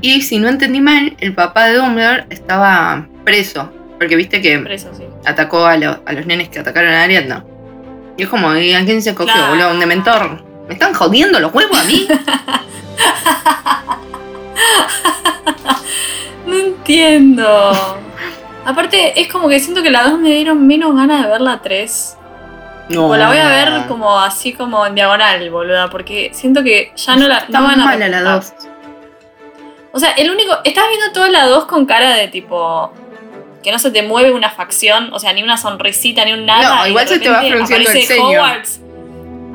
Y 0.00 0.22
si 0.22 0.38
no 0.38 0.48
entendí 0.48 0.80
mal, 0.80 1.16
el 1.20 1.34
papá 1.34 1.66
de 1.66 1.74
Dumbledore 1.76 2.24
estaba 2.30 3.06
preso. 3.24 3.70
Porque 3.98 4.16
viste 4.16 4.40
que 4.40 4.78
sí. 4.78 4.86
atacó 5.26 5.66
a, 5.66 5.76
lo- 5.76 6.02
a 6.06 6.12
los 6.14 6.24
nenes 6.24 6.48
que 6.48 6.58
atacaron 6.60 6.90
a 6.92 7.02
Ariadna. 7.02 7.44
Y 8.16 8.22
es 8.22 8.28
como, 8.28 8.54
¿y 8.56 8.72
a 8.72 8.82
quién 8.84 9.02
se 9.02 9.14
cogió, 9.14 9.34
Claro. 9.34 9.50
boludo? 9.50 9.70
¿Un 9.72 9.80
dementor? 9.80 10.42
¿Me 10.68 10.74
están 10.74 10.94
jodiendo 10.94 11.38
los 11.40 11.52
huevos 11.52 11.78
a 11.78 11.84
mí? 11.84 12.08
No 16.46 16.54
entiendo. 16.56 17.98
Aparte, 18.64 19.20
es 19.20 19.28
como 19.28 19.48
que 19.48 19.58
siento 19.60 19.82
que 19.82 19.90
la 19.90 20.04
2 20.04 20.18
me 20.18 20.30
dieron 20.30 20.66
menos 20.66 20.94
ganas 20.94 21.22
de 21.24 21.30
ver 21.30 21.40
la 21.40 21.60
3. 21.60 22.16
No. 22.90 23.08
O 23.08 23.16
la 23.16 23.28
voy 23.28 23.38
a 23.38 23.48
ver 23.48 23.86
como 23.86 24.18
así 24.18 24.52
como 24.52 24.84
en 24.86 24.94
diagonal, 24.94 25.48
boluda, 25.50 25.88
porque 25.90 26.30
siento 26.34 26.62
que 26.62 26.92
ya 26.96 27.16
no 27.16 27.28
la 27.28 27.38
Está 27.38 27.60
no 27.60 27.66
van 27.66 27.80
a 27.80 27.84
mala 27.84 28.08
la 28.08 28.18
respetar. 28.20 28.66
2. 28.66 28.70
O 29.92 29.98
sea, 29.98 30.10
el 30.12 30.30
único. 30.30 30.58
Estás 30.64 30.84
viendo 30.88 31.12
toda 31.12 31.30
la 31.30 31.46
2 31.46 31.64
con 31.66 31.86
cara 31.86 32.14
de 32.14 32.28
tipo. 32.28 32.92
Que 33.62 33.72
no 33.72 33.78
se 33.78 33.90
te 33.90 34.02
mueve 34.02 34.32
una 34.32 34.50
facción, 34.50 35.12
o 35.12 35.18
sea, 35.18 35.32
ni 35.34 35.42
una 35.42 35.56
sonrisita, 35.58 36.24
ni 36.24 36.32
un 36.32 36.46
nada. 36.46 36.76
No, 36.76 36.86
y 36.86 36.90
igual 36.90 37.06
de 37.06 37.14
se 37.14 37.20
te 37.20 37.28
va 37.28 37.40
frunciendo 37.42 37.76
el 37.76 37.96
aparece 37.96 38.06
ceño. 38.06 38.24
Hogwarts. 38.28 38.80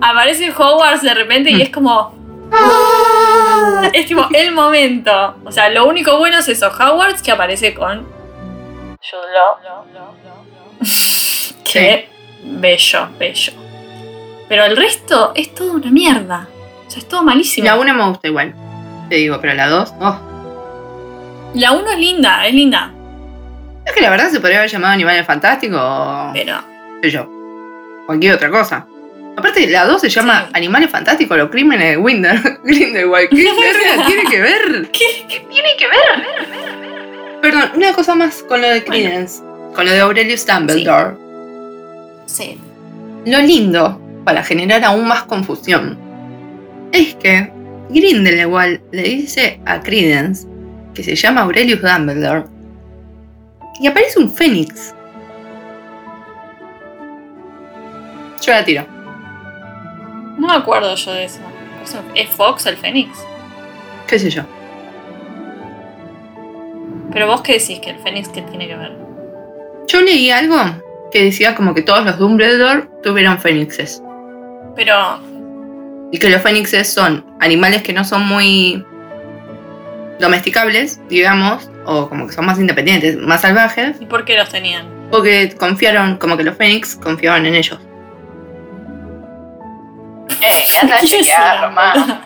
Aparece 0.01 0.51
Hogwarts 0.51 1.01
de 1.01 1.13
repente 1.13 1.49
y 1.51 1.55
Mm. 1.55 1.61
es 1.61 1.69
como. 1.69 2.15
¡ah! 2.53 3.89
Es 3.93 4.05
tipo 4.05 4.27
el 4.33 4.51
momento. 4.51 5.35
O 5.45 5.51
sea, 5.51 5.69
lo 5.69 5.85
único 5.87 6.17
bueno 6.19 6.37
es 6.39 6.47
eso, 6.47 6.67
Hogwarts 6.67 7.21
que 7.21 7.31
aparece 7.31 7.73
con. 7.73 8.07
Jude 9.09 9.31
Law. 9.33 9.57
Qué 11.71 12.09
bello, 12.43 13.09
bello. 13.19 13.53
Pero 14.47 14.65
el 14.65 14.77
resto 14.77 15.31
es 15.35 15.53
todo 15.53 15.73
una 15.73 15.91
mierda. 15.91 16.47
O 16.87 16.89
sea, 16.89 16.99
es 16.99 17.07
todo 17.07 17.23
malísimo. 17.23 17.65
La 17.65 17.75
1 17.77 17.93
me 17.93 18.07
gusta 18.07 18.27
igual. 18.27 18.53
Te 19.09 19.15
digo, 19.15 19.39
pero 19.41 19.53
la 19.53 19.67
2, 19.67 19.93
oh. 19.99 20.19
La 21.55 21.71
1 21.71 21.89
es 21.91 21.97
linda, 21.99 22.47
es 22.47 22.53
linda. 22.53 22.91
Es 23.85 23.93
que 23.93 24.01
la 24.01 24.09
verdad 24.09 24.29
se 24.29 24.39
podría 24.39 24.59
haber 24.59 24.69
llamado 24.69 24.93
Animales 24.93 25.25
Fantásticos 25.25 25.79
o. 25.81 26.31
Pero. 26.33 26.57
qué 27.01 27.09
sé 27.09 27.15
yo. 27.17 27.29
Cualquier 28.05 28.35
otra 28.35 28.49
cosa. 28.49 28.87
Aparte, 29.37 29.67
la 29.67 29.85
2 29.85 30.01
se 30.01 30.09
llama 30.09 30.45
Sí. 30.45 30.51
Animales 30.53 30.89
Fantásticos, 30.89 31.37
los 31.37 31.49
crímenes 31.49 31.91
de 31.91 31.97
Winder, 31.97 32.39
Grindelwald. 32.63 33.29
¿Qué 33.29 33.35
tiene 34.07 34.23
que 34.29 34.41
ver? 34.41 34.89
¿Qué? 34.91 35.43
tiene 35.49 35.75
que 35.77 35.87
ver? 35.87 36.84
Perdón, 37.45 37.71
una 37.75 37.93
cosa 37.93 38.15
más 38.15 38.41
con 38.41 38.59
lo 38.59 38.67
de 38.67 38.83
Credence. 38.83 39.43
Con 39.75 39.85
lo 39.85 39.91
de 39.91 39.99
Aurelius 39.99 40.47
Dumbledore. 40.47 41.15
Sí. 42.25 42.57
Lo 43.27 43.39
lindo, 43.39 44.01
para 44.23 44.43
generar 44.43 44.83
aún 44.83 45.07
más 45.07 45.23
confusión, 45.23 45.95
es 46.91 47.13
que 47.15 47.51
Grindelwald 47.89 48.81
le 48.91 49.03
dice 49.03 49.59
a 49.67 49.79
Credence 49.79 50.47
que 50.95 51.03
se 51.03 51.15
llama 51.15 51.41
Aurelius 51.41 51.81
Dumbledore 51.83 52.45
y 53.79 53.85
aparece 53.85 54.17
un 54.17 54.31
fénix. 54.31 54.95
Yo 58.41 58.53
la 58.53 58.65
tiro. 58.65 58.85
No 60.39 60.47
me 60.47 60.53
acuerdo 60.53 60.95
yo 60.95 61.11
de 61.13 61.25
eso. 61.25 61.39
¿Es- 61.83 61.95
¿Es 62.15 62.29
Fox 62.31 62.65
el 62.65 62.77
Fénix? 62.77 63.11
¿Qué 64.07 64.17
sé 64.17 64.29
yo? 64.31 64.41
Pero 67.15 67.27
vos 67.27 67.41
qué 67.43 67.53
decís 67.53 67.79
que 67.79 67.91
el 67.91 67.99
Fénix 67.99 68.27
qué 68.27 68.41
tiene 68.41 68.67
que 68.67 68.75
ver? 68.75 68.91
Yo 69.87 70.01
leí 70.01 70.31
algo 70.31 70.57
que 71.13 71.23
decía 71.23 71.55
como 71.55 71.73
que 71.73 71.81
todos 71.81 72.03
los 72.03 72.17
Dumbledore 72.19 72.89
tuvieron 73.03 73.39
fénixes. 73.39 74.03
Pero. 74.75 74.93
Y 76.11 76.19
que 76.19 76.29
los 76.29 76.41
fénixes 76.41 76.91
son 76.91 77.25
animales 77.39 77.83
que 77.83 77.93
no 77.93 78.03
son 78.03 78.27
muy 78.27 78.85
domesticables, 80.19 80.99
digamos, 81.07 81.71
o 81.85 82.09
como 82.09 82.27
que 82.27 82.33
son 82.33 82.47
más 82.47 82.59
independientes, 82.59 83.15
más 83.15 83.39
salvajes, 83.41 83.95
¿Y 84.01 84.05
por 84.07 84.25
qué 84.25 84.35
los 84.35 84.49
tenían? 84.49 84.85
porque 85.09 85.55
confiaron, 85.57 86.17
como 86.17 86.35
que 86.35 86.43
los 86.43 86.57
fénix 86.57 86.97
confiaban 86.97 87.45
en 87.45 87.55
ellos. 87.55 87.79
¿Quiénes 90.37 91.29
eran, 91.29 91.73
boluda? 91.75 92.25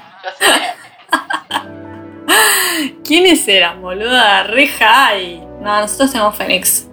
¿Quiénes 3.09 3.47
eran, 3.47 3.81
boluda? 3.81 4.43
Re 4.43 4.67
high. 4.67 5.41
No, 5.61 5.81
nosotros 5.81 6.11
tenemos 6.11 6.35
Fénix. 6.35 6.87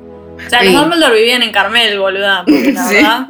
O 0.46 0.48
sea, 0.50 0.60
Sí. 0.60 0.72
los 0.72 0.80
Dumbledore 0.80 1.14
vivían 1.14 1.42
en 1.42 1.52
Carmel, 1.52 1.98
boluda. 2.00 2.42
Porque 2.46 2.72
la 2.72 2.82
Sí. 2.88 2.94
verdad. 2.94 3.28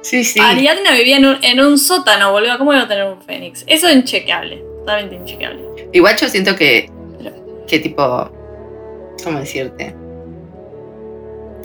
Sí, 0.00 0.24
sí. 0.24 0.40
Ariadna 0.40 0.92
vivía 0.92 1.18
en 1.18 1.26
un, 1.26 1.38
en 1.44 1.60
un 1.60 1.76
sótano, 1.78 2.32
boluda. 2.32 2.56
¿Cómo 2.56 2.72
iba 2.72 2.82
a 2.84 2.88
tener 2.88 3.04
un 3.04 3.20
Fénix? 3.20 3.62
Eso 3.66 3.88
es 3.88 3.96
inchequeable. 3.96 4.64
Totalmente 4.78 5.16
inchequeable. 5.16 5.62
Igual 5.92 6.16
yo 6.16 6.28
siento 6.28 6.56
que, 6.56 6.90
que 7.68 7.78
tipo, 7.78 8.30
¿cómo 9.22 9.38
decirte? 9.40 9.94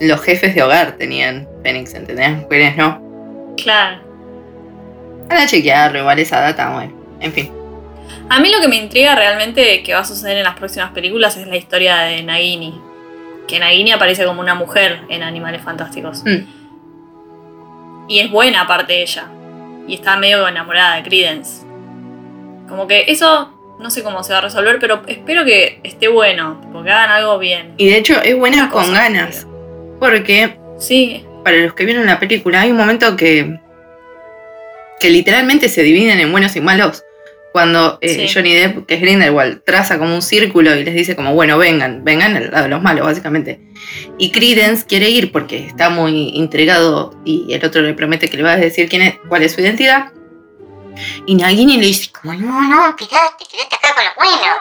Los 0.02 0.20
jefes 0.22 0.54
de 0.56 0.63
hogar 0.63 0.98
tenían 0.98 1.48
fénix, 1.63 1.94
¿entendés? 1.94 2.32
Mujeres 2.32 2.76
no. 2.76 3.54
Claro. 3.56 4.02
Para 5.30 5.46
chequearlo, 5.46 6.00
igual 6.00 6.20
esa 6.20 6.41
data, 6.41 6.70
bueno. 6.74 6.91
En 7.22 7.32
fin. 7.32 7.61
A 8.30 8.39
mí 8.39 8.50
lo 8.50 8.60
que 8.62 8.67
me 8.67 8.78
intriga 8.78 9.15
realmente 9.15 9.84
que 9.84 9.93
va 9.93 10.00
a 10.00 10.06
suceder 10.06 10.38
en 10.38 10.43
las 10.43 10.56
próximas 10.56 10.91
películas 10.91 11.38
es 11.38 11.47
la 11.47 11.58
historia 11.58 11.97
de 11.97 12.24
Nagini. 12.24 12.80
Que 13.47 13.60
Nagini 13.60 13.91
aparece 13.91 14.26
como 14.26 14.41
una 14.41 14.56
mujer 14.56 15.02
en 15.10 15.24
Animales 15.24 15.62
Fantásticos. 15.62 16.24
Mm. 16.24 16.47
Y 18.08 18.19
es 18.19 18.32
buena 18.32 18.62
aparte 18.62 19.02
ella. 19.02 19.28
Y 19.88 19.95
está 19.95 20.17
medio 20.17 20.47
enamorada 20.47 20.95
de 20.95 21.04
Credence. 21.04 21.65
Como 22.69 22.88
que 22.88 23.06
eso 23.08 23.54
no 23.80 23.89
sé 23.89 24.04
cómo 24.04 24.24
se 24.24 24.32
va 24.34 24.39
a 24.39 24.41
resolver, 24.41 24.78
pero 24.80 25.02
espero 25.08 25.43
que 25.43 25.80
esté 25.84 26.08
bueno. 26.08 26.62
Porque 26.71 26.91
hagan 26.91 27.10
algo 27.10 27.39
bien. 27.39 27.74
Y 27.78 27.89
de 27.89 27.97
hecho 27.97 28.21
es 28.21 28.38
buena 28.38 28.63
Una 28.63 28.69
con 28.69 28.93
ganas. 28.93 29.47
Porque 30.00 30.62
Sí, 30.82 31.24
para 31.43 31.58
los 31.58 31.76
que 31.76 31.86
vieron 31.86 32.08
la 32.08 32.19
película, 32.19 32.62
hay 32.62 32.71
un 32.71 32.78
momento 32.78 33.15
que. 33.15 33.60
que 35.00 35.10
literalmente 35.12 35.69
se 35.69 35.84
dividen 35.84 36.19
en 36.19 36.32
buenos 36.32 36.56
y 36.56 36.62
malos. 36.62 37.04
Cuando 37.51 37.97
eh, 38.01 38.27
Sí. 38.27 38.33
Johnny 38.33 38.53
Depp, 38.53 38.85
que 38.85 38.95
es 38.95 39.01
Grindelwald, 39.01 39.63
traza 39.65 39.97
como 39.99 40.15
un 40.15 40.21
círculo 40.21 40.75
y 40.75 40.83
les 40.83 40.93
dice 40.93 41.15
como, 41.15 41.33
bueno, 41.33 41.57
vengan, 41.57 42.03
vengan 42.03 42.35
al 42.35 42.51
lado 42.51 42.63
de 42.63 42.69
los 42.69 42.81
malos, 42.81 43.05
básicamente. 43.05 43.59
Y 44.17 44.31
Credence 44.31 44.85
quiere 44.85 45.09
ir 45.09 45.31
porque 45.31 45.65
está 45.67 45.89
muy 45.89 46.29
intrigado 46.29 47.13
y 47.25 47.53
el 47.53 47.63
otro 47.65 47.81
le 47.81 47.93
promete 47.93 48.29
que 48.29 48.37
le 48.37 48.43
va 48.43 48.53
a 48.53 48.57
decir 48.57 48.87
quién 48.87 49.01
es, 49.01 49.15
cuál 49.27 49.43
es 49.43 49.53
su 49.53 49.61
identidad. 49.61 50.11
Y 51.25 51.35
Nagini 51.35 51.77
le 51.77 51.87
dice 51.87 52.11
como, 52.11 52.33
No, 52.33 52.61
no, 52.61 52.95
quedate, 52.95 53.45
quedate 53.49 53.75
acá 53.75 53.95
con 53.95 54.03
lo 54.05 54.11
bueno. 54.17 54.53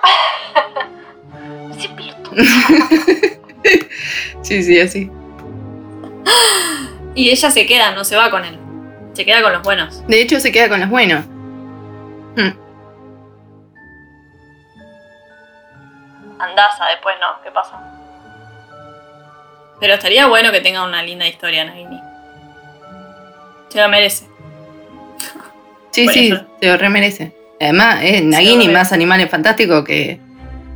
Sí, 1.79 1.89
pero 1.97 2.15
sí, 4.43 4.63
sí, 4.63 4.81
así. 4.81 5.11
Y 7.15 7.31
ella 7.31 7.51
se 7.51 7.67
queda, 7.67 7.93
no 7.93 8.05
se 8.05 8.17
va 8.17 8.31
con 8.31 8.45
él. 8.45 8.59
Se 9.15 9.25
queda 9.25 9.43
con 9.43 9.53
los 9.53 9.63
buenos. 9.63 10.07
De 10.07 10.21
hecho, 10.21 10.39
se 10.41 10.53
queda 10.53 10.69
con 10.69 10.81
los 10.81 10.89
buenos. 10.89 11.25
Hmm. 12.37 12.51
Andasa 16.41 16.87
después, 16.87 17.17
¿no? 17.21 17.43
¿Qué 17.43 17.51
pasa? 17.51 17.79
Pero 19.79 19.95
estaría 19.95 20.27
bueno 20.27 20.53
que 20.53 20.61
tenga 20.61 20.85
una 20.85 21.03
linda 21.03 21.27
historia, 21.27 21.65
Nagini. 21.65 22.01
Se 23.69 23.79
la 23.79 23.89
merece. 23.89 24.27
Sí, 25.91 26.05
Por 26.05 26.15
sí, 26.15 26.33
eso. 26.33 26.45
se 26.61 26.67
lo 26.69 26.77
remerece. 26.77 27.33
Además, 27.61 28.01
es 28.03 28.23
Nagini 28.23 28.69
más 28.69 28.93
animales 28.93 29.31
fantásticos 29.31 29.85
que, 29.85 30.21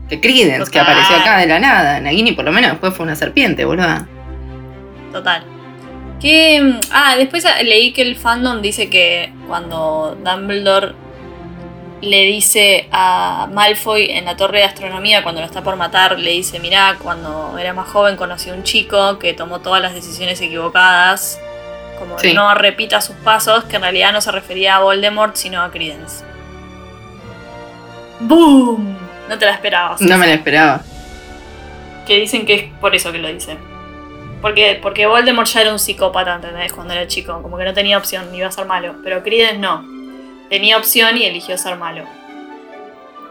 que 0.08 0.20
Credence, 0.20 0.70
que 0.70 0.78
apareció 0.78 1.16
acá 1.16 1.38
de 1.38 1.46
la 1.46 1.58
nada. 1.58 2.00
Nagini 2.00 2.32
por 2.32 2.44
lo 2.44 2.52
menos 2.52 2.72
después 2.72 2.94
fue 2.94 3.04
una 3.04 3.16
serpiente, 3.16 3.64
boludo. 3.64 4.06
Total. 5.12 5.44
Que. 6.20 6.80
Ah, 6.92 7.16
después 7.16 7.46
leí 7.62 7.92
que 7.92 8.02
el 8.02 8.16
fandom 8.16 8.60
dice 8.62 8.88
que 8.90 9.32
cuando 9.46 10.16
Dumbledore 10.22 10.94
le 12.04 12.22
dice 12.24 12.88
a 12.92 13.48
Malfoy 13.52 14.10
en 14.10 14.24
la 14.26 14.36
torre 14.36 14.58
de 14.58 14.64
astronomía, 14.64 15.22
cuando 15.22 15.40
lo 15.40 15.46
está 15.46 15.62
por 15.62 15.76
matar, 15.76 16.18
le 16.18 16.30
dice: 16.30 16.58
Mirá, 16.60 16.96
cuando 17.02 17.56
era 17.58 17.72
más 17.72 17.88
joven 17.88 18.16
conocí 18.16 18.50
a 18.50 18.54
un 18.54 18.62
chico 18.62 19.18
que 19.18 19.32
tomó 19.34 19.60
todas 19.60 19.80
las 19.82 19.94
decisiones 19.94 20.40
equivocadas. 20.40 21.38
Como 21.98 22.18
Sí. 22.18 22.34
no 22.34 22.52
repita 22.54 23.00
sus 23.00 23.14
pasos, 23.16 23.64
que 23.64 23.76
en 23.76 23.82
realidad 23.82 24.12
no 24.12 24.20
se 24.20 24.32
refería 24.32 24.76
a 24.76 24.80
Voldemort, 24.80 25.36
sino 25.36 25.62
a 25.62 25.70
Credence. 25.70 26.24
¡Boom! 28.20 28.96
No 29.28 29.38
te 29.38 29.46
la 29.46 29.52
esperabas. 29.52 30.00
No 30.00 30.18
me 30.18 30.26
lo 30.26 30.32
esperaba. 30.32 30.82
Que 32.06 32.16
dicen 32.20 32.46
que 32.46 32.54
es 32.54 32.64
por 32.80 32.94
eso 32.94 33.12
que 33.12 33.18
lo 33.18 33.28
dice. 33.28 33.56
Porque, 34.42 34.78
porque 34.82 35.06
Voldemort 35.06 35.48
ya 35.48 35.62
era 35.62 35.72
un 35.72 35.78
psicópata, 35.78 36.34
¿entendés? 36.34 36.72
Cuando 36.72 36.92
era 36.92 37.06
chico. 37.06 37.40
Como 37.42 37.56
que 37.56 37.64
no 37.64 37.72
tenía 37.72 37.96
opción, 37.96 38.34
iba 38.34 38.48
a 38.48 38.52
ser 38.52 38.66
malo. 38.66 38.96
Pero 39.02 39.22
Credence 39.22 39.58
no. 39.58 39.84
Tenía 40.54 40.76
opción 40.78 41.16
y 41.16 41.24
eligió 41.24 41.58
ser 41.58 41.76
malo. 41.76 42.04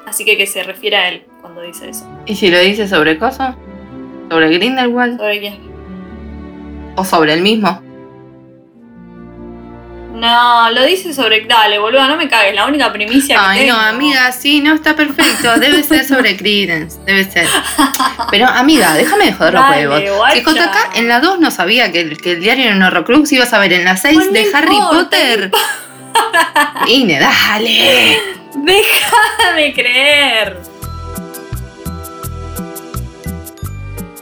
Así 0.05 0.25
que 0.25 0.35
que 0.35 0.45
se 0.45 0.61
refiere 0.61 0.97
a 0.97 1.07
él 1.07 1.23
cuando 1.39 1.61
dice 1.61 1.87
eso. 1.89 2.05
¿Y 2.25 2.35
si 2.35 2.51
lo 2.51 2.59
dice 2.59 2.85
sobre 2.85 3.17
cosa? 3.17 3.55
¿Sobre 4.29 4.49
Grindelwald? 4.49 5.17
¿Sobre 5.19 5.39
quién? 5.39 5.57
¿O 6.97 7.05
sobre 7.05 7.31
el 7.35 7.41
mismo? 7.41 7.81
No, 10.15 10.69
lo 10.71 10.83
dice 10.83 11.13
sobre... 11.13 11.45
Dale, 11.45 11.79
boludo, 11.79 12.05
no 12.09 12.17
me 12.17 12.27
cagues. 12.27 12.53
La 12.55 12.65
única 12.65 12.91
primicia 12.91 13.35
que 13.35 13.41
Ay, 13.41 13.59
tengo. 13.67 13.77
no, 13.77 13.79
amiga, 13.87 14.29
sí, 14.33 14.59
no, 14.59 14.73
está 14.75 14.93
perfecto. 14.93 15.57
Debe 15.61 15.81
ser 15.81 16.03
sobre 16.05 16.35
Credence, 16.37 16.99
debe 17.05 17.23
ser. 17.23 17.47
Pero, 18.31 18.47
amiga, 18.47 18.93
déjame 18.95 19.27
de 19.27 19.33
joder 19.33 19.53
los 19.53 19.63
Dale, 19.63 19.87
huevos. 19.87 20.17
guacha. 20.17 20.63
Acá 20.65 20.89
en 20.95 21.07
la 21.07 21.21
2 21.21 21.39
no 21.39 21.51
sabía 21.51 21.89
que, 21.93 22.01
el- 22.01 22.17
que 22.17 22.33
el 22.33 22.41
diario 22.41 22.65
era 22.65 22.75
un 22.75 22.83
horrocrux, 22.83 23.31
ibas 23.31 23.53
a 23.53 23.59
ver 23.59 23.71
en 23.71 23.85
la 23.85 23.95
6 23.95 24.13
Pues 24.13 24.27
no 24.27 24.33
de 24.33 24.45
Harry 24.53 24.75
importa, 24.75 24.97
Potter. 24.97 25.51
Ine, 26.87 27.19
dale. 27.19 28.19
Deja 28.55 29.53
de 29.55 29.73
creer. 29.73 30.61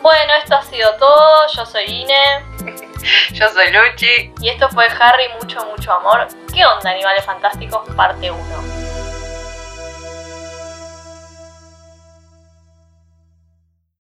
Bueno, 0.01 0.33
esto 0.41 0.55
ha 0.55 0.63
sido 0.63 0.93
todo. 0.97 1.47
Yo 1.55 1.65
soy 1.65 1.85
Ine. 1.85 2.45
Yo 3.33 3.49
soy 3.49 3.65
Luchi. 3.71 4.33
Y 4.41 4.49
esto 4.49 4.69
fue 4.69 4.85
Harry, 4.99 5.25
mucho, 5.41 5.65
mucho 5.65 5.93
amor. 5.93 6.27
¿Qué 6.53 6.65
onda, 6.65 6.91
Animales 6.91 7.25
Fantásticos? 7.25 7.87
Parte 7.95 8.31
1. 8.31 8.90